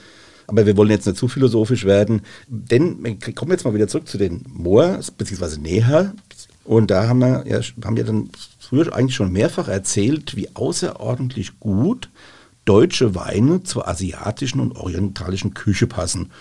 [0.50, 4.08] Aber wir wollen jetzt nicht zu philosophisch werden, denn wir kommen jetzt mal wieder zurück
[4.08, 6.12] zu den Moors, beziehungsweise näher.
[6.64, 11.60] Und da haben wir ja, haben wir dann früher eigentlich schon mehrfach erzählt, wie außerordentlich
[11.60, 12.10] gut
[12.64, 16.32] deutsche Weine zur asiatischen und orientalischen Küche passen.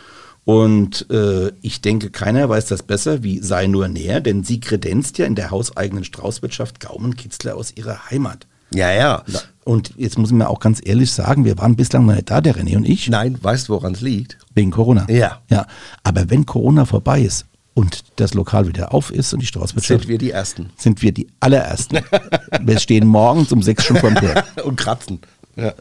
[0.44, 5.20] Und äh, ich denke, keiner weiß das besser wie Sei nur näher, denn sie kredenzt
[5.20, 8.48] ja in der hauseigenen Straußwirtschaft Gaumenkitzler aus ihrer Heimat.
[8.74, 9.24] Ja, ja.
[9.70, 12.42] Und jetzt muss ich mir auch ganz ehrlich sagen, wir waren bislang noch nicht da,
[12.42, 14.40] der René und ich, Nein, weißt du, woran es liegt?
[14.56, 15.06] wegen Corona.
[15.12, 15.44] Ja.
[15.52, 15.68] Ja.
[16.02, 20.10] Aber wenn Corona vorbei ist und das Lokal wieder auf ist und die Straußwirtschaft, Sind
[20.10, 20.72] wir die Ersten.
[20.76, 22.00] sind wir die allerersten.
[22.64, 24.44] wir stehen morgens um sechs schon vorm Tor.
[24.64, 25.20] und kratzen.
[25.56, 25.74] Ja.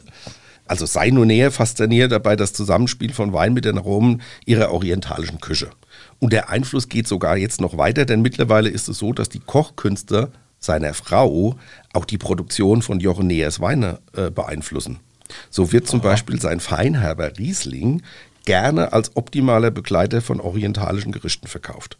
[0.67, 5.41] Also sei nur näher fasziniert dabei das Zusammenspiel von Wein mit den Aromen ihrer orientalischen
[5.41, 5.71] Küche.
[6.19, 9.41] Und der Einfluss geht sogar jetzt noch weiter, denn mittlerweile ist es so, dass die
[9.41, 11.57] Kochkünste seiner Frau
[11.93, 15.01] auch die Produktion von Jochen Neers Weine äh, beeinflussen.
[15.51, 18.03] So wird zum Beispiel sein Feinherber Riesling
[18.45, 21.99] gerne als optimaler Begleiter von orientalischen Gerichten verkauft.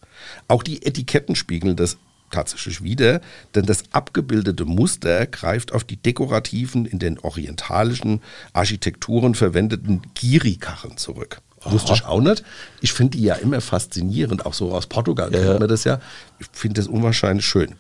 [0.49, 1.99] Auch die Etiketten spiegeln das
[2.31, 3.21] tatsächlich wieder,
[3.55, 11.41] denn das abgebildete Muster greift auf die dekorativen, in den orientalischen Architekturen verwendeten Giri-Kacheln zurück.
[11.65, 12.45] Wusste ich auch nicht.
[12.81, 15.59] Ich finde die ja immer faszinierend, auch so aus Portugal kennt ja.
[15.59, 16.01] man das ja.
[16.39, 17.75] Ich finde das unwahrscheinlich schön.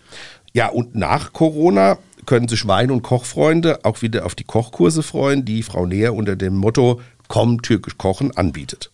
[0.52, 5.44] Ja, und nach Corona können sich Wein- und Kochfreunde auch wieder auf die Kochkurse freuen,
[5.44, 8.90] die Frau Neher unter dem Motto Komm türkisch kochen anbietet.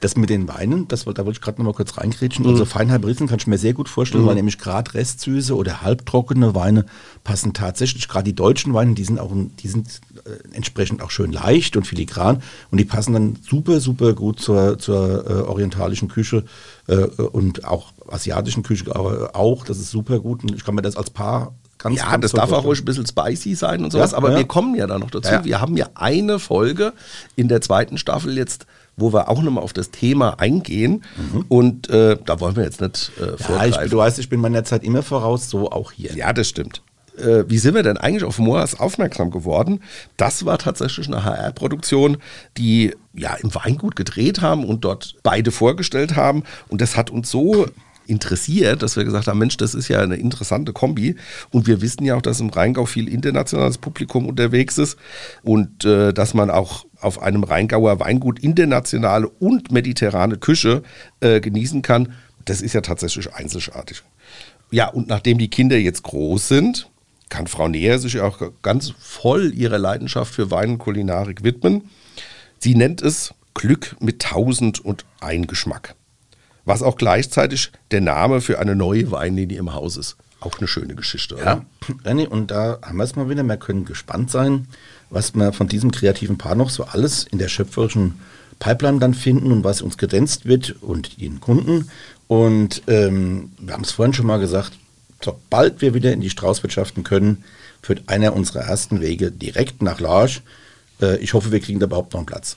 [0.00, 2.44] Das mit den Weinen, das, da wollte ich gerade noch mal kurz reingrätschen.
[2.46, 6.56] Also Feinherb Riesling kann ich mir sehr gut vorstellen, weil nämlich gerade restsüße oder halbtrockene
[6.56, 6.84] Weine
[7.22, 10.00] passen tatsächlich, gerade die deutschen Weine, die sind auch die sind
[10.52, 15.28] entsprechend auch schön leicht und filigran und die passen dann super, super gut zur, zur
[15.28, 16.44] äh, orientalischen Küche
[16.88, 19.64] äh, und auch asiatischen Küche aber auch.
[19.64, 22.32] Das ist super gut und ich kann mir das als Paar ganz Ja, ganz das
[22.32, 24.36] darf auch ruhig ein bisschen spicy sein und sowas, Ja, aber ja.
[24.38, 25.30] wir kommen ja da noch dazu.
[25.32, 25.44] Ja.
[25.44, 26.92] Wir haben ja eine Folge
[27.36, 31.02] in der zweiten Staffel jetzt, wo wir auch nochmal auf das Thema eingehen
[31.48, 33.90] und äh, da wollen wir jetzt nicht äh, Ja, ich, vorgreifen.
[33.90, 36.14] du weißt, ich bin meiner Zeit immer voraus, so auch hier.
[36.14, 36.82] Ja, das stimmt.
[37.20, 39.80] Äh, wie sind wir denn eigentlich auf Moas aufmerksam geworden?
[40.16, 42.18] Das war tatsächlich eine HR-Produktion,
[42.56, 46.44] die ja im Weingut gedreht haben und dort beide vorgestellt haben.
[46.68, 47.66] Und das hat uns so
[48.10, 51.16] interessiert, dass wir gesagt haben, Mensch, das ist ja eine interessante Kombi.
[51.50, 54.98] Und wir wissen ja auch, dass im Rheingau viel internationales Publikum unterwegs ist
[55.42, 60.82] und äh, dass man auch auf einem Rheingauer Weingut internationale und mediterrane Küche
[61.20, 62.12] äh, genießen kann.
[62.44, 64.02] Das ist ja tatsächlich einzigartig.
[64.72, 66.89] Ja, und nachdem die Kinder jetzt groß sind,
[67.30, 71.88] kann Frau Neher sich auch ganz voll ihrer Leidenschaft für Wein und Kulinarik widmen.
[72.58, 75.94] Sie nennt es Glück mit tausend und ein Geschmack.
[76.66, 80.16] Was auch gleichzeitig der Name für eine neue Weinlinie im Haus ist.
[80.40, 81.44] Auch eine schöne Geschichte, oder?
[81.44, 81.66] Ja,
[82.04, 83.42] René, und da haben wir es mal wieder.
[83.42, 84.68] Wir können gespannt sein,
[85.10, 88.20] was wir von diesem kreativen Paar noch so alles in der schöpferischen
[88.58, 91.90] Pipeline dann finden und was uns gedänzt wird und den Kunden.
[92.26, 94.72] Und ähm, wir haben es vorhin schon mal gesagt,
[95.22, 97.44] sobald wir wieder in die Straußwirtschaften können,
[97.82, 100.40] führt einer unserer ersten Wege direkt nach Large.
[101.00, 102.56] Äh, ich hoffe, wir kriegen da überhaupt noch einen Platz.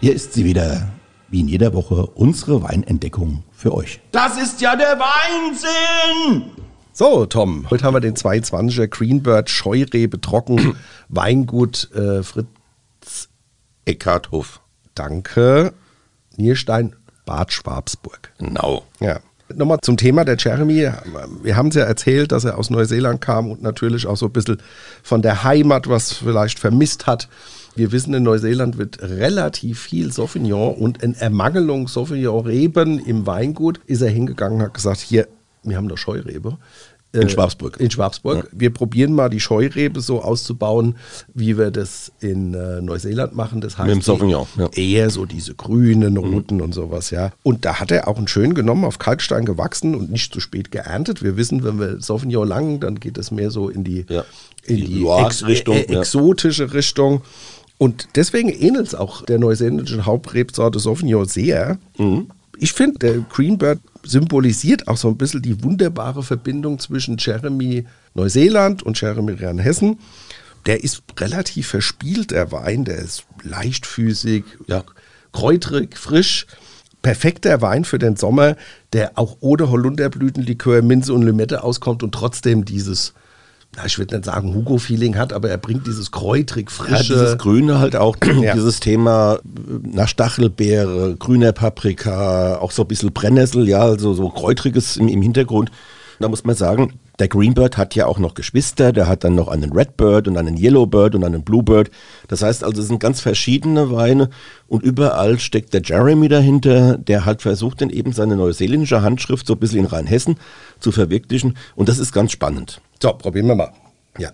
[0.00, 0.88] Hier ist sie wieder,
[1.28, 4.00] wie in jeder Woche, unsere Weinentdeckung für euch.
[4.12, 6.52] Das ist ja der Weinsinn!
[6.92, 10.76] So, Tom, heute haben wir den 22er Greenbird Scheurebe Trocken
[11.08, 13.28] Weingut äh, Fritz
[13.84, 14.60] Eckarthof.
[14.94, 15.72] Danke.
[16.38, 16.96] Nierstein,
[17.26, 18.32] Bad Schwabsburg.
[18.38, 18.84] Genau.
[19.00, 19.20] Ja.
[19.54, 20.90] Nochmal zum Thema der Jeremy.
[21.42, 24.32] Wir haben es ja erzählt, dass er aus Neuseeland kam und natürlich auch so ein
[24.32, 24.58] bisschen
[25.02, 27.28] von der Heimat was vielleicht vermisst hat.
[27.74, 34.02] Wir wissen, in Neuseeland wird relativ viel Sauvignon und in Ermangelung Sauvignon-Reben im Weingut ist
[34.02, 35.28] er hingegangen und hat gesagt, hier,
[35.62, 36.58] wir haben doch Scheurebe.
[37.12, 37.80] In Äh, Schwabsburg.
[37.80, 38.48] In Schwabsburg.
[38.52, 40.96] Wir probieren mal die Scheurebe so auszubauen,
[41.32, 43.62] wie wir das in äh, Neuseeland machen.
[43.62, 44.68] Das heißt Mit dem Sauvignon, ja.
[44.74, 47.30] eher so diese grünen Roten und sowas, ja.
[47.42, 50.70] Und da hat er auch einen schön genommen, auf Kalkstein gewachsen und nicht zu spät
[50.70, 51.22] geerntet.
[51.22, 54.24] Wir wissen, wenn wir Sauvignon lang, dann geht es mehr so in die, Ja.
[54.64, 56.00] in Die die, Loire-Richtung, äh, ja.
[56.00, 57.22] exotische Richtung.
[57.78, 61.78] Und deswegen ähnelt es auch der neuseeländischen Hauptrebsorte Sauvignon sehr.
[61.96, 62.26] Mhm.
[62.60, 68.82] Ich finde, der Greenbird symbolisiert auch so ein bisschen die wunderbare Verbindung zwischen Jeremy Neuseeland
[68.82, 69.98] und Jeremy Rheinhessen.
[70.66, 74.84] Der ist relativ verspielt, der Wein, der ist leichtfüßig, Ja.
[75.32, 76.46] kräuterig, frisch.
[77.00, 78.56] Perfekter Wein für den Sommer,
[78.92, 83.14] der auch ohne Holunderblütenlikör, Minze und Limette auskommt und trotzdem dieses,
[83.76, 87.12] na, ich würde nicht sagen Hugo-Feeling hat, aber er bringt dieses kräutrig, Ja, frische.
[87.14, 88.54] dieses Grüne halt auch, Ja.
[88.54, 89.38] dieses Thema
[89.82, 95.22] nach Stachelbeere, grüner Paprika, auch so ein bisschen Brennnessel, ja, also so kräutriges im, im
[95.22, 95.70] Hintergrund.
[96.18, 99.48] Da muss man sagen, der Greenbird hat ja auch noch Geschwister, der hat dann noch
[99.48, 101.90] einen Redbird und einen Yellowbird und einen Bluebird.
[102.28, 104.30] Das heißt also, es sind ganz verschiedene Weine
[104.68, 109.54] und überall steckt der Jeremy dahinter, der halt versucht, dann eben seine neuseeländische Handschrift so
[109.54, 110.36] ein bisschen in Rheinhessen
[110.78, 112.80] zu verwirklichen und das ist ganz spannend.
[113.02, 113.72] so, probieren wir mal.
[114.18, 114.30] Ja,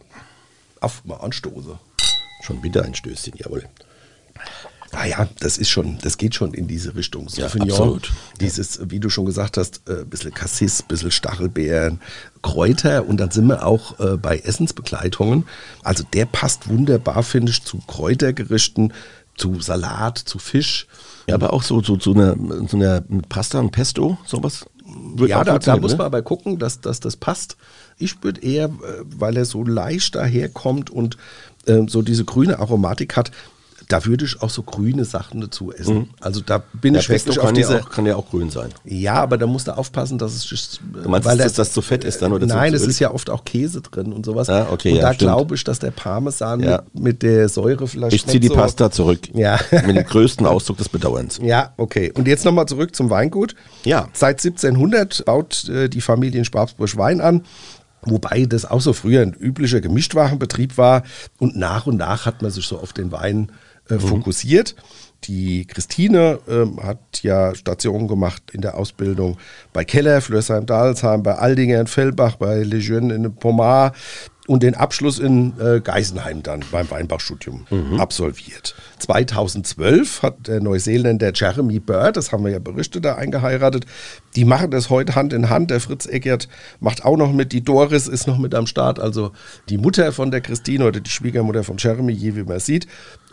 [0.81, 1.79] Auf mal anstoße.
[2.43, 3.65] schon wieder ein Stößchen, jawohl.
[4.95, 7.27] Naja, das ist schon, das geht schon in diese Richtung.
[7.35, 8.13] Ja, Sauvignon, absolut.
[8.41, 12.01] Dieses, wie du schon gesagt hast, äh, ein bisschen Cassis, ein bisschen Stachelbeeren,
[12.43, 15.47] Kräuter und dann sind wir auch äh, bei Essensbegleitungen.
[15.83, 18.93] Also der passt wunderbar, finde ich, zu Kräutergerichten,
[19.37, 20.87] zu Salat, zu Fisch.
[21.27, 22.37] Ja, aber auch so, so, so, eine,
[22.69, 24.67] so eine Pasta und Pesto, sowas.
[25.17, 25.99] wird ja, da, da muss ne?
[25.99, 27.57] man aber gucken, dass, dass das passt.
[27.99, 28.71] Ich würde eher, äh,
[29.05, 31.17] weil er so leicht daherkommt und
[31.67, 33.31] äh, so diese grüne Aromatik hat,
[33.89, 36.11] da würde ich auch so grüne Sachen dazu essen.
[36.21, 36.95] Also da bin Mhm.
[36.97, 37.81] Ja, ich Pesto wirklich auf kann ja, dieser...
[37.83, 38.71] auch, kann ja auch grün sein.
[38.85, 41.83] Ja, aber da musst du aufpassen, dass es just, Du meinst, weil dass das zu
[41.83, 44.49] fett ist dann oder zu- Nein, es ist ja oft auch Käse drin und sowas.
[44.49, 46.83] Ah, okay, und ja, da glaube ich, dass der Parmesan Ja.
[46.93, 49.21] mit, mit der Säure vielleicht Ich ziehe die so- Pasta zurück.
[49.35, 49.59] Ja.
[49.87, 51.39] Mit dem größten Ausdruck des Bedauerns.
[51.43, 52.13] Ja, okay.
[52.15, 53.55] Und jetzt nochmal zurück zum Weingut.
[53.85, 54.09] Ja.
[54.13, 57.43] Seit 1700 baut äh, die Familie in Schwabsburg Wein an.
[58.07, 61.05] Wobei das auch so früher ein üblicher Gemischtwarenbetrieb war.
[61.39, 63.51] Und nach und nach hat man sich so auf den Wein
[63.89, 64.75] äh, fokussiert.
[65.25, 69.39] Die Christine ähm, hat ja Stationen gemacht in der Ausbildung
[69.73, 73.93] bei Keller, Flörsheim, Dalsheim, bei Aldinger in Fellbach, bei Lejeune in Pomar
[74.47, 77.67] und den Abschluss in äh, Geisenheim dann beim Weinbachstudium
[77.99, 78.75] absolviert.
[78.99, 83.87] 2012 hat der Neuseeländer Jeremy Bird, das haben wir ja berichtet, da eingeheiratet.
[84.37, 85.71] Die machen das heute Hand in Hand.
[85.71, 86.49] Der Fritz Eckert
[86.81, 87.53] macht auch noch mit.
[87.53, 89.33] Die Doris ist noch mit am Start, also
[89.69, 92.87] die Mutter von der Christine oder die Schwiegermutter von Jeremy, je wie man sieht.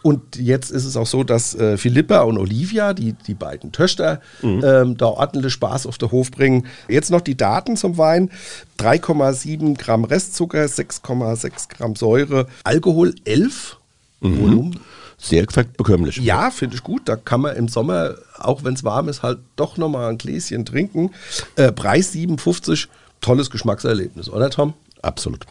[0.04, 4.20] Und jetzt ist es auch so, dass äh, Philippa und Olivia, die, die beiden Töchter,
[4.64, 6.66] ähm, da ordentlich Spaß auf den Hof bringen.
[6.88, 8.32] Jetzt noch die Daten zum Wein.
[8.80, 10.68] 3,7 Gramm Restzucker,
[11.04, 13.78] 6,6 Gramm Säure, Alkohol 11,
[14.22, 14.80] Volumen
[15.18, 16.18] Sehr bekömmlich.
[16.18, 17.04] Ja, finde ich gut.
[17.06, 20.66] Da kann man im Sommer, auch wenn es warm ist, halt doch nochmal ein Gläschen
[20.66, 21.12] trinken.
[21.56, 22.88] Äh, Preis 57,
[23.20, 24.74] tolles Geschmackserlebnis, oder Tom?
[25.02, 25.46] Absolut.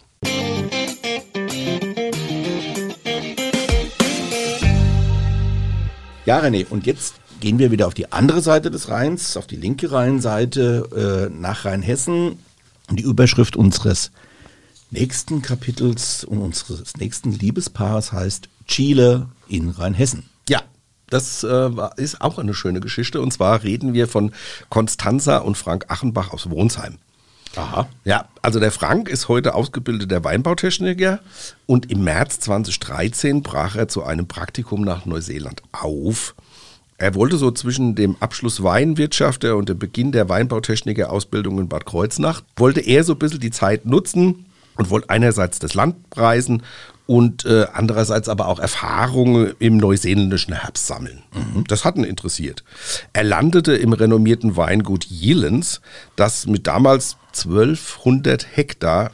[6.26, 9.56] Ja, René, und jetzt gehen wir wieder auf die andere Seite des Rheins, auf die
[9.56, 12.38] linke Rheinseite, äh, nach Rheinhessen.
[12.88, 14.10] Und die Überschrift unseres
[14.90, 20.28] nächsten Kapitels und unseres nächsten Liebespaares heißt Chile in Rheinhessen.
[20.48, 20.62] Ja,
[21.08, 23.20] das äh, ist auch eine schöne Geschichte.
[23.20, 24.32] Und zwar reden wir von
[24.68, 26.98] Konstanza und Frank Achenbach aus Wohnsheim.
[27.56, 27.88] Aha.
[28.04, 31.18] Ja, also der Frank ist heute ausgebildeter Weinbautechniker
[31.66, 36.36] und im März 2013 brach er zu einem Praktikum nach Neuseeland auf.
[36.96, 42.42] Er wollte so zwischen dem Abschluss Weinwirtschafter und dem Beginn der Weinbautechniker-Ausbildung in Bad Kreuznach,
[42.56, 44.46] wollte er so ein bisschen die Zeit nutzen
[44.80, 46.62] und wollte einerseits das Land preisen
[47.06, 51.22] und äh, andererseits aber auch Erfahrungen im neuseeländischen Herbst sammeln.
[51.34, 51.64] Mhm.
[51.66, 52.64] Das hat ihn interessiert.
[53.12, 55.82] Er landete im renommierten Weingut Jelens,
[56.16, 59.10] das mit damals 1200 Hektar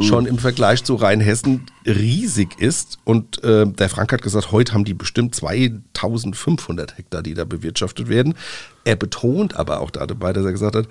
[0.00, 2.98] schon im Vergleich zu Rheinhessen riesig ist.
[3.04, 8.08] Und äh, der Frank hat gesagt, heute haben die bestimmt 2500 Hektar, die da bewirtschaftet
[8.08, 8.34] werden.
[8.84, 10.88] Er betont aber auch dabei, dass er gesagt hat,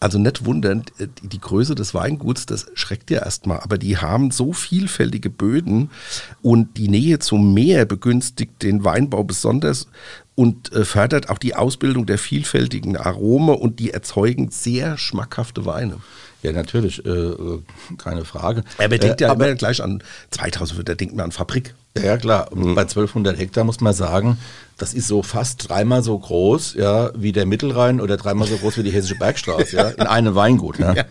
[0.00, 0.84] also nicht wundern,
[1.22, 5.90] die Größe des Weinguts, das schreckt ja erstmal, aber die haben so vielfältige Böden
[6.42, 9.88] und die Nähe zum Meer begünstigt den Weinbau besonders
[10.34, 15.96] und äh, fördert auch die Ausbildung der vielfältigen Arome und die erzeugen sehr schmackhafte Weine.
[16.42, 17.62] Ja, natürlich, äh, äh
[17.96, 18.62] keine Frage.
[18.78, 21.74] Er bedenkt äh, ja aber gleich an 2000, da denkt man an Fabrik.
[22.00, 22.48] Ja, klar.
[22.54, 22.74] Mhm.
[22.74, 24.38] Bei 1200 Hektar muss man sagen,
[24.76, 28.78] das ist so fast dreimal so groß ja, wie der Mittelrhein oder dreimal so groß
[28.78, 30.78] wie die Hessische Bergstraße, ja, in einem Weingut.
[30.78, 30.94] Ne?
[30.96, 31.04] Ja.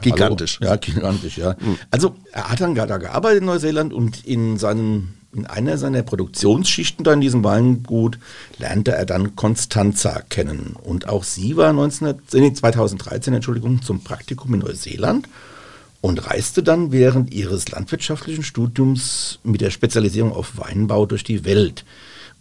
[0.00, 0.58] Gigantisch.
[0.60, 1.54] Also, ja, gigantisch, ja.
[1.60, 1.78] Mhm.
[1.90, 7.04] Also er hat dann da gearbeitet in Neuseeland und in seinen in einer seiner Produktionsschichten
[7.04, 8.18] da in diesem Weingut
[8.58, 10.76] lernte er dann Constanza kennen.
[10.82, 15.28] Und auch sie war 19, 2013 Entschuldigung, zum Praktikum in Neuseeland
[16.00, 21.84] und reiste dann während ihres landwirtschaftlichen Studiums mit der Spezialisierung auf Weinbau durch die Welt.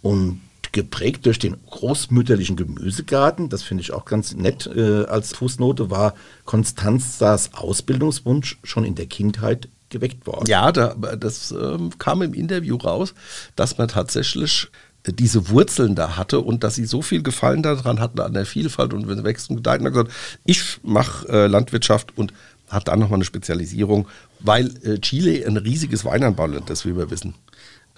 [0.01, 0.41] Und
[0.73, 6.15] geprägt durch den großmütterlichen Gemüsegarten, das finde ich auch ganz nett äh, als Fußnote, war
[6.43, 10.45] Constanzas Ausbildungswunsch schon in der Kindheit geweckt worden.
[10.47, 13.13] Ja, da, das ähm, kam im Interview raus,
[13.55, 14.67] dass man tatsächlich
[15.03, 18.45] äh, diese Wurzeln da hatte und dass sie so viel Gefallen daran hatten an der
[18.45, 20.11] Vielfalt und gedeiht, und gesagt,
[20.43, 22.33] ich mache äh, Landwirtschaft und
[22.69, 24.07] hat dann nochmal eine Spezialisierung,
[24.39, 27.35] weil äh, Chile ein riesiges Weinanbauland ist, wie wir wissen.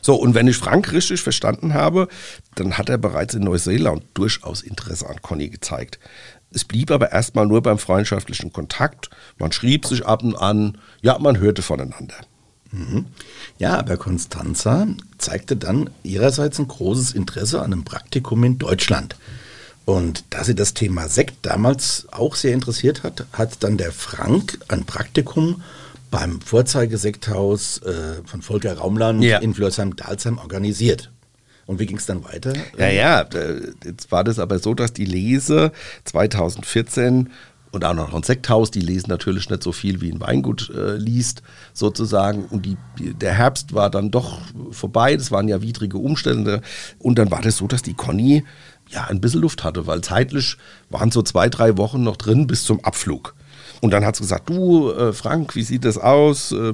[0.01, 2.08] So, und wenn ich Frank richtig verstanden habe,
[2.53, 5.97] dann hat er bereits in Neuseeland durchaus Interesse an Conny gezeigt.
[6.55, 9.09] Es blieb aber erstmal nur beim freundschaftlichen Kontakt.
[9.37, 12.15] Man schrieb sich ab und an, ja, man hörte voneinander.
[12.71, 13.07] Mhm.
[13.57, 14.87] Ja, aber Constanza
[15.17, 19.17] zeigte dann ihrerseits ein großes Interesse an einem Praktikum in Deutschland.
[19.83, 24.57] Und da sie das Thema Sekt damals auch sehr interessiert hat, hat dann der Frank
[24.69, 25.61] ein Praktikum
[26.09, 29.39] beim Vorzeigesekthaus äh, von Volker Raumland ja.
[29.39, 31.11] in Flörsheim-Dalsheim organisiert.
[31.65, 32.54] Und wie ging es dann weiter?
[32.78, 33.25] Ja, ja,
[33.84, 35.71] jetzt war das aber so, dass die Lese
[36.04, 37.30] 2014
[37.75, 40.95] und auch noch ein Sekthaus, die lesen natürlich nicht so viel wie ein Weingut äh,
[40.95, 42.45] liest, sozusagen.
[42.45, 44.39] Und die, der Herbst war dann doch
[44.71, 46.62] vorbei, das waren ja widrige Umstände.
[46.99, 48.45] Und dann war das so, dass die Conny
[48.89, 50.56] ja ein bisschen Luft hatte, weil zeitlich
[50.89, 53.36] waren so zwei, drei Wochen noch drin bis zum Abflug.
[53.82, 56.54] Und dann hat sie gesagt, du äh, Frank, wie sieht das aus?
[56.54, 56.73] Äh,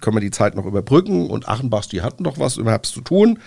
[0.00, 1.28] können wir die Zeit noch überbrücken?
[1.28, 3.40] Und Achenbachs, die hatten doch was im Herbst zu tun.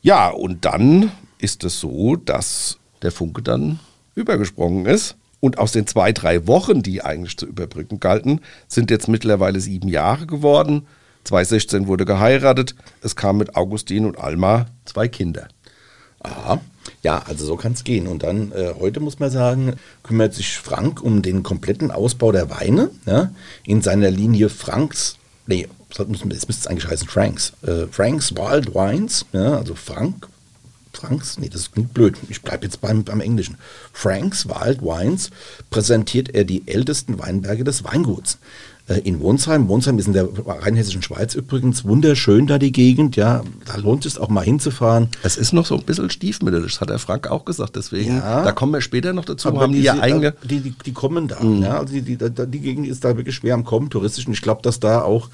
[0.00, 3.78] Ja, und dann ist es so, dass der Funke dann
[4.14, 5.16] übergesprungen ist.
[5.40, 9.88] Und aus den zwei, drei Wochen, die eigentlich zu überbrücken galten, sind jetzt mittlerweile sieben
[9.88, 10.86] Jahre geworden.
[11.24, 12.74] 2016 wurde geheiratet.
[13.02, 15.48] Es kam mit Augustin und Alma zwei Kinder.
[16.20, 16.60] Aha.
[17.02, 18.08] Ja, also so kann es gehen.
[18.08, 22.50] Und dann, äh, heute muss man sagen, kümmert sich Frank um den kompletten Ausbau der
[22.50, 23.30] Weine ja,
[23.64, 25.17] in seiner Linie Franks,
[25.48, 27.52] nee, jetzt müsste es eigentlich heißen Franks.
[27.62, 30.28] Äh, Franks Wild Wines, ja, also Frank,
[30.92, 32.16] Franks, nee, das klingt blöd.
[32.28, 33.56] Ich bleibe jetzt beim, beim Englischen.
[33.92, 35.30] Franks Wild Wines
[35.70, 38.38] präsentiert er die ältesten Weinberge des Weinguts.
[38.88, 39.68] Äh, in Wonsheim.
[39.68, 43.16] Wonsheim ist in der rheinhessischen Schweiz übrigens wunderschön da die Gegend.
[43.16, 45.08] Ja, da lohnt es auch mal hinzufahren.
[45.22, 47.76] Es ist noch so ein bisschen stiefmütterlich, das hat der Frank auch gesagt.
[47.76, 49.48] Deswegen, ja, da kommen wir später noch dazu.
[49.48, 50.34] Aber haben die, ja eigene.
[50.42, 51.42] Die, die, die, kommen da.
[51.42, 51.62] Mhm.
[51.62, 54.26] Ja, also die, die, die Gegend ist da wirklich schwer am Kommen, touristisch.
[54.26, 55.28] Und ich glaube, dass da auch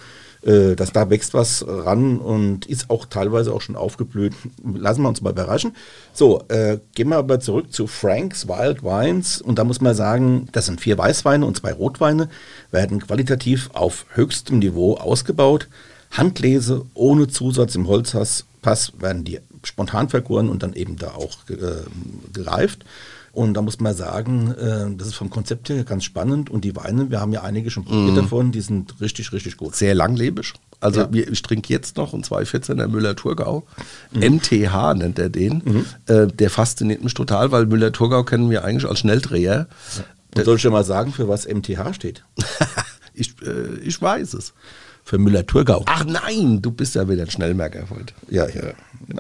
[0.44, 4.34] äh, dass da wächst was ran und ist auch teilweise auch schon aufgeblüht.
[4.62, 5.74] Lassen wir uns mal überraschen.
[6.12, 10.49] So, äh, gehen wir aber zurück zu Frank's Wild Wines und da muss man sagen,
[10.53, 12.28] das sind vier Weißweine und zwei Rotweine,
[12.70, 15.68] werden qualitativ auf höchstem Niveau ausgebaut.
[16.11, 21.36] Handlese ohne Zusatz im Holzhaus Pass werden die spontan vergoren und dann eben da auch
[21.50, 21.82] äh,
[22.32, 22.84] gereift.
[23.32, 26.50] Und da muss man sagen, äh, das ist vom Konzept her ganz spannend.
[26.50, 28.16] Und die Weine, wir haben ja einige schon probiert Mhm.
[28.16, 29.74] davon, die sind richtig, richtig gut.
[29.74, 30.52] Sehr langlebig.
[30.80, 31.12] Also Ja.
[31.12, 33.66] wir, ich trinke jetzt noch einen 214er Müller-Thurgau.
[34.12, 34.36] Mhm.
[34.36, 35.84] MTH nennt er den.
[36.06, 39.66] Äh, der fasziniert mich total, weil Müller-Thurgau kennen wir eigentlich als Schnelldreher.
[40.36, 42.22] Und soll ich dir mal sagen, für was MTH steht?
[43.14, 44.52] ich, äh, ich weiß es.
[45.07, 45.82] Für Müller-Thurgau.
[45.84, 48.14] Ach nein, du bist ja wieder ein Schnellmerker heute.
[48.30, 48.72] Ja, ja.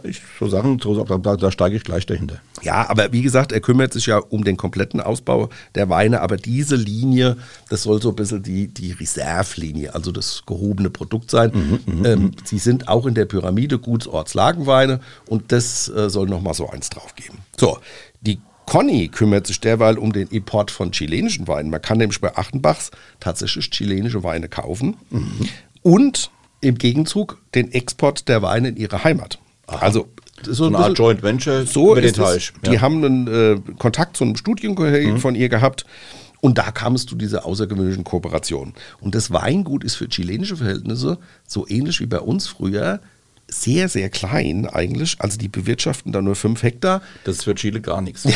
[0.02, 2.40] Ich, so Sachen, so, da, da steige ich gleich dahinter.
[2.62, 6.38] Ja, aber wie gesagt, er kümmert sich ja um den kompletten Ausbau der Weine, aber
[6.38, 7.36] diese Linie,
[7.68, 11.80] das soll so ein bisschen die, die Reserve-Linie, also das gehobene Produkt sein.
[12.04, 16.88] ähm, sie sind auch in der Pyramide Gutsortslagenweine und das äh, soll nochmal so eins
[16.88, 17.40] drauf geben.
[17.58, 17.78] So,
[18.22, 21.68] die Conny kümmert sich derweil um den Import von chilenischen Weinen.
[21.68, 24.96] Man kann nämlich bei Achenbachs tatsächlich chilenische Weine kaufen
[25.84, 26.30] und
[26.60, 29.38] im Gegenzug den Export der Weine in ihre Heimat.
[29.66, 30.08] Also
[30.38, 32.24] das ist So eine ein Art Joint Venture so über den ist es.
[32.24, 32.52] Teich.
[32.64, 32.78] Die Ja.
[32.78, 32.80] Mhm.
[32.82, 35.86] haben einen äh, Kontakt zu einem Studienkollegen von ihr gehabt.
[36.40, 38.74] Und da kam es zu dieser außergewöhnlichen Kooperation.
[39.00, 43.00] Und das Weingut ist für chilenische Verhältnisse so ähnlich wie bei uns früher
[43.62, 45.16] sehr, sehr klein eigentlich.
[45.20, 47.02] Also die bewirtschaften da nur fünf Hektar.
[47.24, 48.24] Das ist für Chile gar nichts.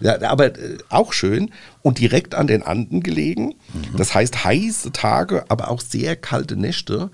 [0.00, 0.18] Ja.
[0.22, 1.50] Aber äh, auch schön
[1.82, 3.56] und direkt an den Anden gelegen.
[3.94, 7.10] Das heißt heiße Tage, aber auch sehr kalte Nächte.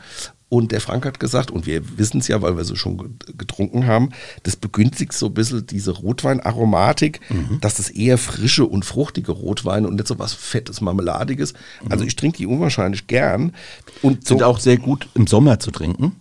[0.48, 3.08] Und der Frank hat gesagt, und wir wissen es ja, weil wir so schon ge-
[3.36, 4.10] getrunken haben,
[4.44, 7.20] das begünstigt so ein bisschen diese Rotweinaromatik,
[7.60, 11.54] dass es eher frische und fruchtige Rotweine und nicht so was fettes, marmeladiges.
[11.88, 13.54] Also ich trinke die unwahrscheinlich gern.
[14.02, 16.12] Und so, Sind auch sehr gut im Sommer zu trinken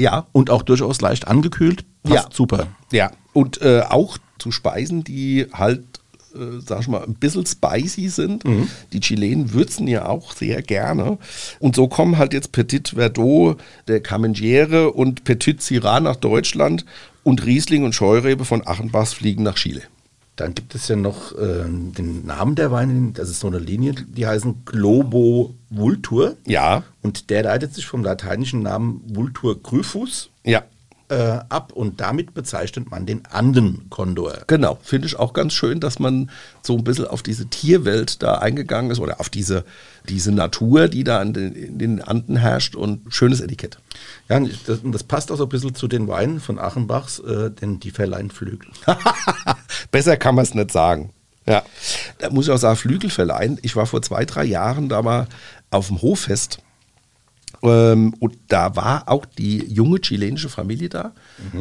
[0.00, 1.84] ja, und auch durchaus leicht angekühlt.
[2.02, 2.28] Passt Ja.
[2.32, 2.66] super.
[2.92, 5.82] Ja, und äh, auch zu Speisen, die halt,
[6.34, 8.42] äh, sag ich mal, ein bisschen spicy sind.
[8.92, 11.18] Die Chilenen würzen ja auch sehr gerne.
[11.58, 16.84] Und so kommen halt jetzt Petit Verdot, der Camengere und Petit Syrah nach Deutschland
[17.22, 19.82] und Riesling und Scheurebe von Achenbachs fliegen nach Chile.
[20.40, 23.92] Dann gibt es ja noch äh, den Namen der Weine, das ist so eine Linie,
[23.92, 26.36] die heißen Globo Vultur.
[26.46, 30.62] Ja, Und der leitet sich vom lateinischen Namen Vultur gryphus ja.
[31.10, 34.38] Äh, ab und damit bezeichnet man den Andenkondor.
[34.46, 36.30] Genau, finde ich auch ganz schön, dass man
[36.62, 39.64] so ein bisschen auf diese Tierwelt da eingegangen ist oder auf diese,
[40.08, 43.78] diese Natur, die da in den, in den Anden herrscht und schönes Etikett.
[44.28, 47.50] Ja, und das, das passt auch so ein bisschen zu den Weinen von Achenbachs, äh,
[47.50, 48.70] denn die verleihen Flügel.
[49.90, 51.10] Besser kann man es nicht sagen.
[51.46, 51.64] Ja,
[52.18, 53.58] da muss ich auch sagen, Flügel verleihen.
[53.62, 55.26] Ich war vor zwei, drei Jahren da mal
[55.70, 56.60] auf dem Hoffest.
[57.62, 61.12] Ähm, und da war auch die junge chilenische Familie da.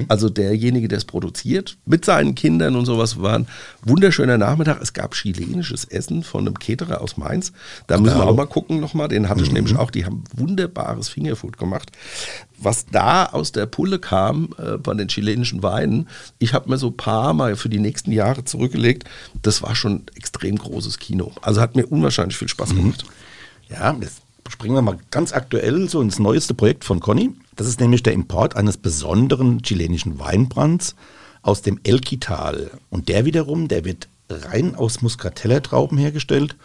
[0.08, 3.22] Also derjenige, der es produziert, mit seinen Kindern und sowas.
[3.22, 3.48] War ein
[3.84, 4.82] wunderschöner Nachmittag.
[4.82, 7.52] Es gab chilenisches Essen von einem Caterer aus Mainz.
[7.88, 9.08] Da müssen wir auch mal gucken nochmal.
[9.10, 9.92] Den hatte ich nämlich auch.
[9.92, 11.92] Die haben wunderbares Fingerfood gemacht.
[12.58, 16.08] Was da aus der Pulle kam äh, bei den chilenischen Weinen,
[16.40, 19.06] ich habe mir so ein paar Mal für die nächsten Jahre zurückgelegt.
[19.42, 21.32] Das war schon ein extrem großes Kino.
[21.42, 23.06] Also hat mir unwahrscheinlich viel Spaß gemacht.
[23.70, 27.32] Ja, jetzt springen wir mal ganz aktuell so ins neueste Projekt von Conny.
[27.56, 30.96] Das ist nämlich der Import eines besonderen chilenischen Weinbrands
[31.42, 32.72] aus dem Elquital.
[32.90, 36.56] Und der wiederum, der wird rein aus Muscatella-Trauben hergestellt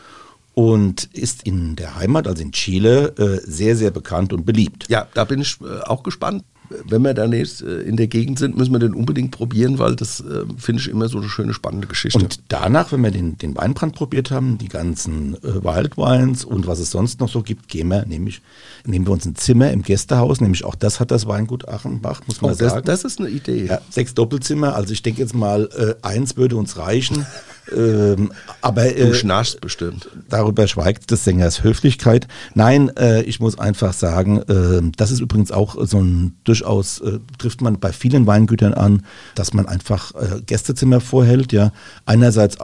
[0.54, 4.86] und ist in der Heimat, also in Chile, äh, sehr, sehr bekannt und beliebt.
[4.88, 6.44] Ja, da bin ich äh, auch gespannt.
[6.70, 9.96] Wenn wir da nächst äh, in der Gegend sind, müssen wir den unbedingt probieren, weil
[9.96, 12.18] das äh, finde ich immer so eine schöne, spannende Geschichte.
[12.18, 16.66] Und danach, wenn wir den, den Weinbrand probiert haben, die ganzen äh, Wild Wines und
[16.66, 18.40] was es sonst noch so gibt, gehen wir nämlich,
[18.86, 22.40] nehmen wir uns ein Zimmer im Gästehaus, nämlich auch das hat das Weingut Achenbach, muss
[22.40, 22.86] man oh, das, sagen.
[22.86, 23.66] das ist eine Idee.
[23.66, 27.26] Ja, sechs Doppelzimmer, also ich denke jetzt mal, äh, eins würde uns reichen.
[27.76, 30.08] ähm, aber Du äh, schnarchst bestimmt.
[30.28, 32.28] darüber schweigt des Sängers Höflichkeit.
[32.54, 36.63] Nein, äh, ich muss einfach sagen, äh, das ist übrigens auch so ein durchaus,
[37.00, 39.04] äh, trifft man bei vielen Weingütern an,
[39.34, 41.72] dass man einfach äh, Gästezimmer vorhält, ja.
[42.06, 42.58] Einerseits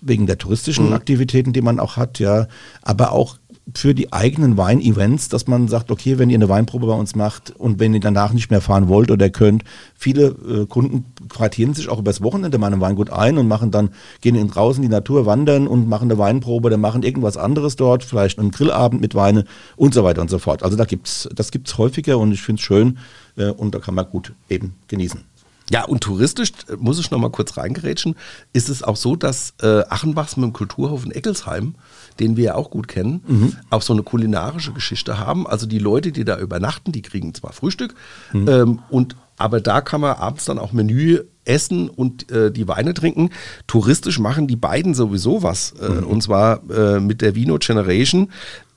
[0.00, 2.46] wegen der touristischen Aktivitäten, die man auch hat, ja,
[2.82, 3.36] aber auch
[3.74, 7.50] für die eigenen Weinevents, dass man sagt, okay, wenn ihr eine Weinprobe bei uns macht
[7.56, 11.88] und wenn ihr danach nicht mehr fahren wollt oder könnt, viele äh, Kunden quartieren sich
[11.88, 13.90] auch übers Wochenende mal einem Weingut ein und machen dann,
[14.20, 17.76] gehen in draußen in die Natur wandern und machen eine Weinprobe oder machen irgendwas anderes
[17.76, 19.44] dort, vielleicht einen Grillabend mit Weine
[19.76, 20.62] und so weiter und so fort.
[20.62, 22.98] Also da gibt's, das gibt's häufiger und ich finde es schön
[23.36, 25.24] äh, und da kann man gut eben genießen.
[25.70, 28.16] Ja, und touristisch, äh, muss ich noch mal kurz reingerätschen,
[28.52, 31.76] ist es auch so, dass äh, Achenbachs mit dem Kulturhof in Eckelsheim,
[32.20, 35.46] den wir ja auch gut kennen, auch so eine kulinarische Geschichte haben.
[35.46, 37.94] Also die Leute, die da übernachten, die kriegen zwar Frühstück,
[38.34, 42.94] ähm, und, aber da kann man abends dann auch Menü essen und äh, die Weine
[42.94, 43.30] trinken.
[43.66, 48.30] Touristisch machen die beiden sowieso was, äh, und zwar äh, mit der Vino Generation.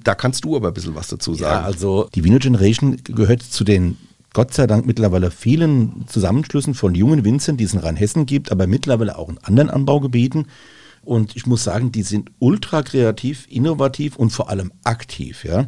[0.04, 1.62] Da kannst du aber ein bisschen was dazu sagen.
[1.62, 3.98] Ja, also die Vino Generation gehört zu den
[4.34, 8.66] Gott sei Dank mittlerweile vielen Zusammenschlüssen von jungen Winzern, die es in Rheinhessen gibt, aber
[8.66, 10.48] mittlerweile auch in anderen Anbaugebieten.
[11.04, 15.44] Und ich muss sagen, die sind ultra kreativ, innovativ und vor allem aktiv.
[15.44, 15.68] Ja?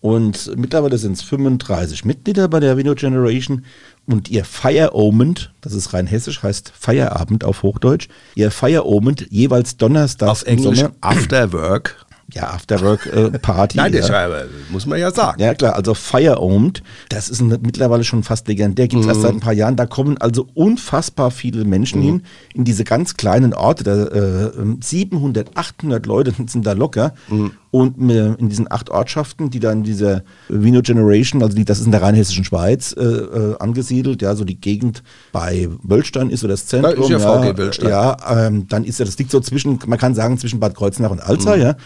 [0.00, 3.64] Und mittlerweile sind es 35 Mitglieder bei der Vino Generation.
[4.06, 10.42] Und ihr Feierabend, das ist rein hessisch, heißt Feierabend auf Hochdeutsch, ihr Feierabend jeweils donnerstags
[10.42, 13.76] auf Englisch After Work ja, Afterwork-Party.
[13.76, 14.28] Nein, das ja.
[14.70, 15.40] muss man ja sagen.
[15.40, 19.10] Ja, klar, also Fireowned, das ist mittlerweile schon fast legendär, gibt es mhm.
[19.10, 19.76] erst seit ein paar Jahren.
[19.76, 22.04] Da kommen also unfassbar viele Menschen mhm.
[22.04, 22.22] hin,
[22.54, 23.84] in diese ganz kleinen Orte.
[23.84, 27.14] Da, äh, 700, 800 Leute sind da locker.
[27.28, 27.52] Mhm.
[27.72, 31.90] Und in diesen acht Ortschaften, die dann diese Vino Generation, also die, das ist in
[31.90, 35.02] der rheinhessischen Schweiz äh, äh, angesiedelt, ja, so die Gegend
[35.32, 36.96] bei Wölstein ist so das Zentrum.
[36.96, 37.88] Da ist ja, VG Wölstein.
[37.88, 41.10] Ja, ähm, dann ist ja, das liegt so zwischen, man kann sagen, zwischen Bad Kreuznach
[41.10, 41.62] und Alzey, mhm.
[41.62, 41.76] ja.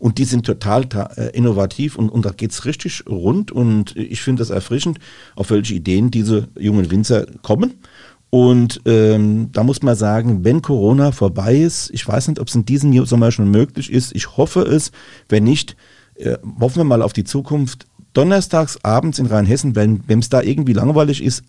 [0.00, 0.84] Und die sind total
[1.16, 4.98] äh, innovativ und, und da geht's richtig rund und ich finde das erfrischend,
[5.36, 7.74] auf welche Ideen diese jungen Winzer kommen.
[8.30, 12.54] Und ähm, da muss man sagen, wenn Corona vorbei ist, ich weiß nicht, ob es
[12.54, 14.90] in diesem Sommer schon möglich ist, ich hoffe es,
[15.28, 15.76] wenn nicht,
[16.16, 17.86] äh, hoffen wir mal auf die Zukunft.
[18.12, 21.44] Donnerstags abends in Rheinhessen, wenn es da irgendwie langweilig ist,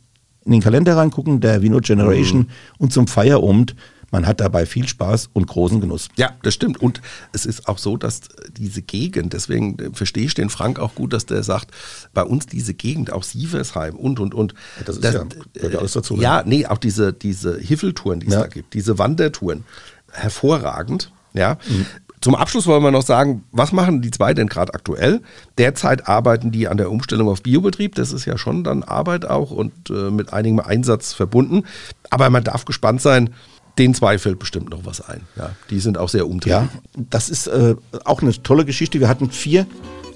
[0.47, 2.47] in den Kalender reingucken, der Vino Generation mhm.
[2.77, 3.75] und zum Feierabend
[4.11, 6.09] man hat dabei viel Spaß und großen Genuss.
[6.15, 6.81] Ja, das stimmt.
[6.81, 7.01] Und
[7.33, 8.21] es ist auch so, dass
[8.57, 11.71] diese Gegend, deswegen verstehe ich den Frank auch gut, dass der sagt,
[12.13, 14.53] bei uns diese Gegend, auch Sieversheim und, und, und.
[14.53, 16.17] Ja, das ist das, ja, gehört ja alles dazu.
[16.17, 18.41] Ja, nee, auch diese, diese Hiffeltouren, die es ja.
[18.41, 19.65] da gibt, diese Wandertouren,
[20.11, 21.11] hervorragend.
[21.33, 21.57] Ja.
[21.67, 21.85] Mhm.
[22.19, 25.21] Zum Abschluss wollen wir noch sagen, was machen die zwei denn gerade aktuell?
[25.59, 27.93] Derzeit arbeiten die an der Umstellung auf Biobetrieb.
[27.93, 31.63] Das ist ja schon dann Arbeit auch und äh, mit einigem Einsatz verbunden.
[32.09, 33.29] Aber man darf gespannt sein,
[33.77, 35.21] den zwei fällt bestimmt noch was ein.
[35.35, 36.59] Ja, die sind auch sehr umtriebig.
[36.59, 36.69] Ja,
[37.09, 37.75] das ist äh,
[38.05, 38.99] auch eine tolle Geschichte.
[38.99, 39.67] Wir hatten vier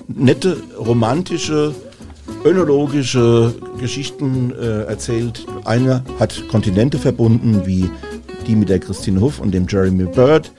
[0.08, 1.74] nette, romantische,
[2.44, 5.46] önologische Geschichten äh, erzählt.
[5.66, 7.90] Eine hat Kontinente verbunden, wie
[8.48, 10.52] die mit der Christine Huff und dem Jeremy Bird.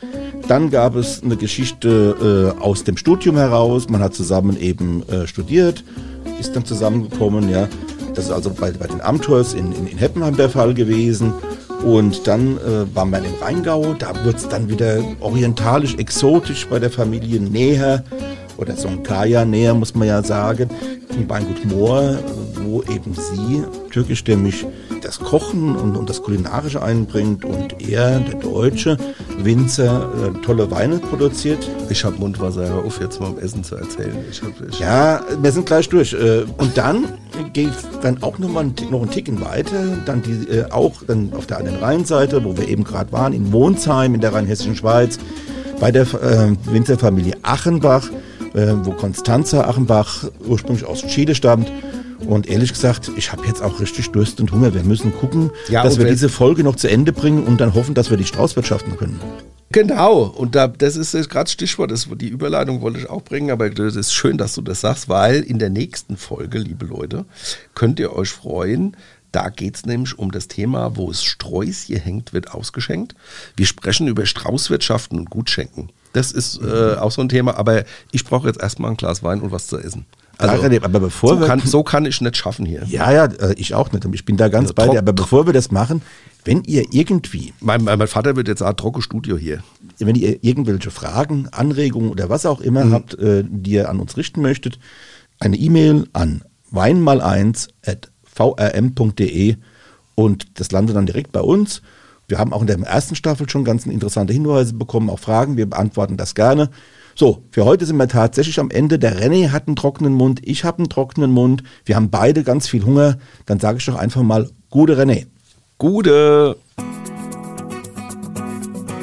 [0.49, 3.89] Dann gab es eine Geschichte äh, aus dem Studium heraus.
[3.89, 5.85] Man hat zusammen eben äh, studiert,
[6.41, 7.49] ist dann zusammengekommen.
[7.49, 7.69] Ja,
[8.15, 11.33] das ist also bei, bei den Amtors in, in, in Heppenheim der Fall gewesen.
[11.85, 16.79] Und dann äh, waren wir im Rheingau, da wurde es dann wieder orientalisch, exotisch bei
[16.79, 18.05] der Familie näher
[18.57, 20.71] oder so ein Kaya näher, muss man ja sagen,
[21.11, 22.19] im Weingut Moor,
[22.65, 24.67] wo eben sie türkischstämmig
[25.03, 28.97] das Kochen und, und, das Kulinarische einbringt und er, der deutsche
[29.39, 31.69] Winzer, äh, tolle Weine produziert.
[31.91, 34.17] Ich habe Mundwasser, hör auf jetzt mal um Essen zu erzählen.
[34.31, 36.13] Ich hab, ich ja, wir sind gleich durch.
[36.13, 37.09] Äh, und dann
[37.53, 41.33] geht dann auch noch, mal ein, noch einen Ticken weiter, dann die, äh, auch dann
[41.33, 45.19] auf der anderen Rheinseite, wo wir eben gerade waren, in Wohnsheim in der rheinhessischen Schweiz,
[45.81, 48.09] bei der äh, Winzerfamilie Achenbach,
[48.55, 51.71] äh, wo Constanza Achenbach ursprünglich aus Chile stammt
[52.27, 54.75] und ehrlich gesagt, ich habe jetzt auch richtig Durst und Hunger.
[54.75, 57.95] Wir müssen gucken, ja, dass wir diese Folge noch zu Ende bringen und dann hoffen,
[57.95, 59.21] dass wir die Strauß wirtschaften können.
[59.71, 63.71] Genau, und da, das ist gerade Stichwort, das, die Überleitung wollte ich auch bringen, aber
[63.71, 67.25] das ist schön, dass du das sagst, weil in der nächsten Folge, liebe Leute,
[67.75, 68.97] könnt ihr euch freuen,
[69.33, 73.15] da geht es nämlich um das Thema, wo es Sträußchen hängt, wird ausgeschenkt.
[73.57, 75.91] Wir sprechen über Straußwirtschaften und Gutschenken.
[76.13, 79.41] Das ist äh, auch so ein Thema, aber ich brauche jetzt erstmal ein Glas Wein
[79.41, 80.05] und was zu essen.
[80.51, 82.85] Also, aber bevor so, wir, kann, so kann ich nicht schaffen hier.
[82.87, 84.05] Ja, ja, äh, ich auch nicht.
[84.13, 84.99] Ich bin da ganz also, bei dir.
[84.99, 86.03] Aber bevor wir das machen,
[86.45, 87.53] wenn ihr irgendwie.
[87.61, 89.63] Mein, mein Vater wird jetzt sagen, trocke Studio hier.
[89.99, 92.93] Wenn ihr irgendwelche Fragen, Anregungen oder was auch immer mhm.
[92.93, 94.81] habt, äh, die ihr an uns richten möchtet,
[95.39, 99.57] eine E-Mail an weinmal1.vrm.de
[100.15, 101.83] und das landet dann direkt bei uns.
[102.29, 105.57] Wir haben auch in der ersten Staffel schon ganz interessante Hinweise bekommen, auch Fragen.
[105.57, 106.71] Wir beantworten das gerne.
[107.15, 108.99] So, für heute sind wir tatsächlich am Ende.
[108.99, 111.63] Der René hat einen trockenen Mund, ich habe einen trockenen Mund.
[111.85, 113.19] Wir haben beide ganz viel Hunger.
[113.47, 115.27] Dann sage ich doch einfach mal, gute René.
[115.79, 116.57] Gute.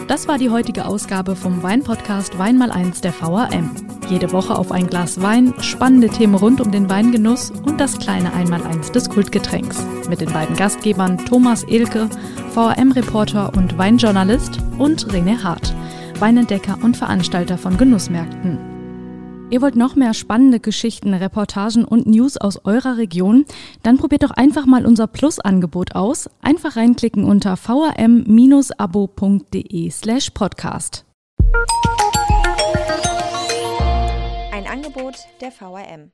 [0.07, 3.75] Das war die heutige Ausgabe vom Weinpodcast Wein mal eins der VAM.
[4.09, 8.33] Jede Woche auf ein Glas Wein, spannende Themen rund um den Weingenuss und das kleine
[8.33, 9.77] Einmaleins des Kultgetränks.
[10.09, 12.09] Mit den beiden Gastgebern Thomas Elke,
[12.55, 15.75] VAM-Reporter und Weinjournalist und René Hart.
[16.19, 18.57] Weinentdecker und Veranstalter von Genussmärkten.
[19.51, 23.45] Ihr wollt noch mehr spannende Geschichten, Reportagen und News aus eurer Region?
[23.83, 26.29] Dann probiert doch einfach mal unser Plus-Angebot aus.
[26.41, 27.89] Einfach reinklicken unter vam-abo.de
[29.89, 31.05] slash podcast.
[34.51, 36.11] Ein Angebot der VRM.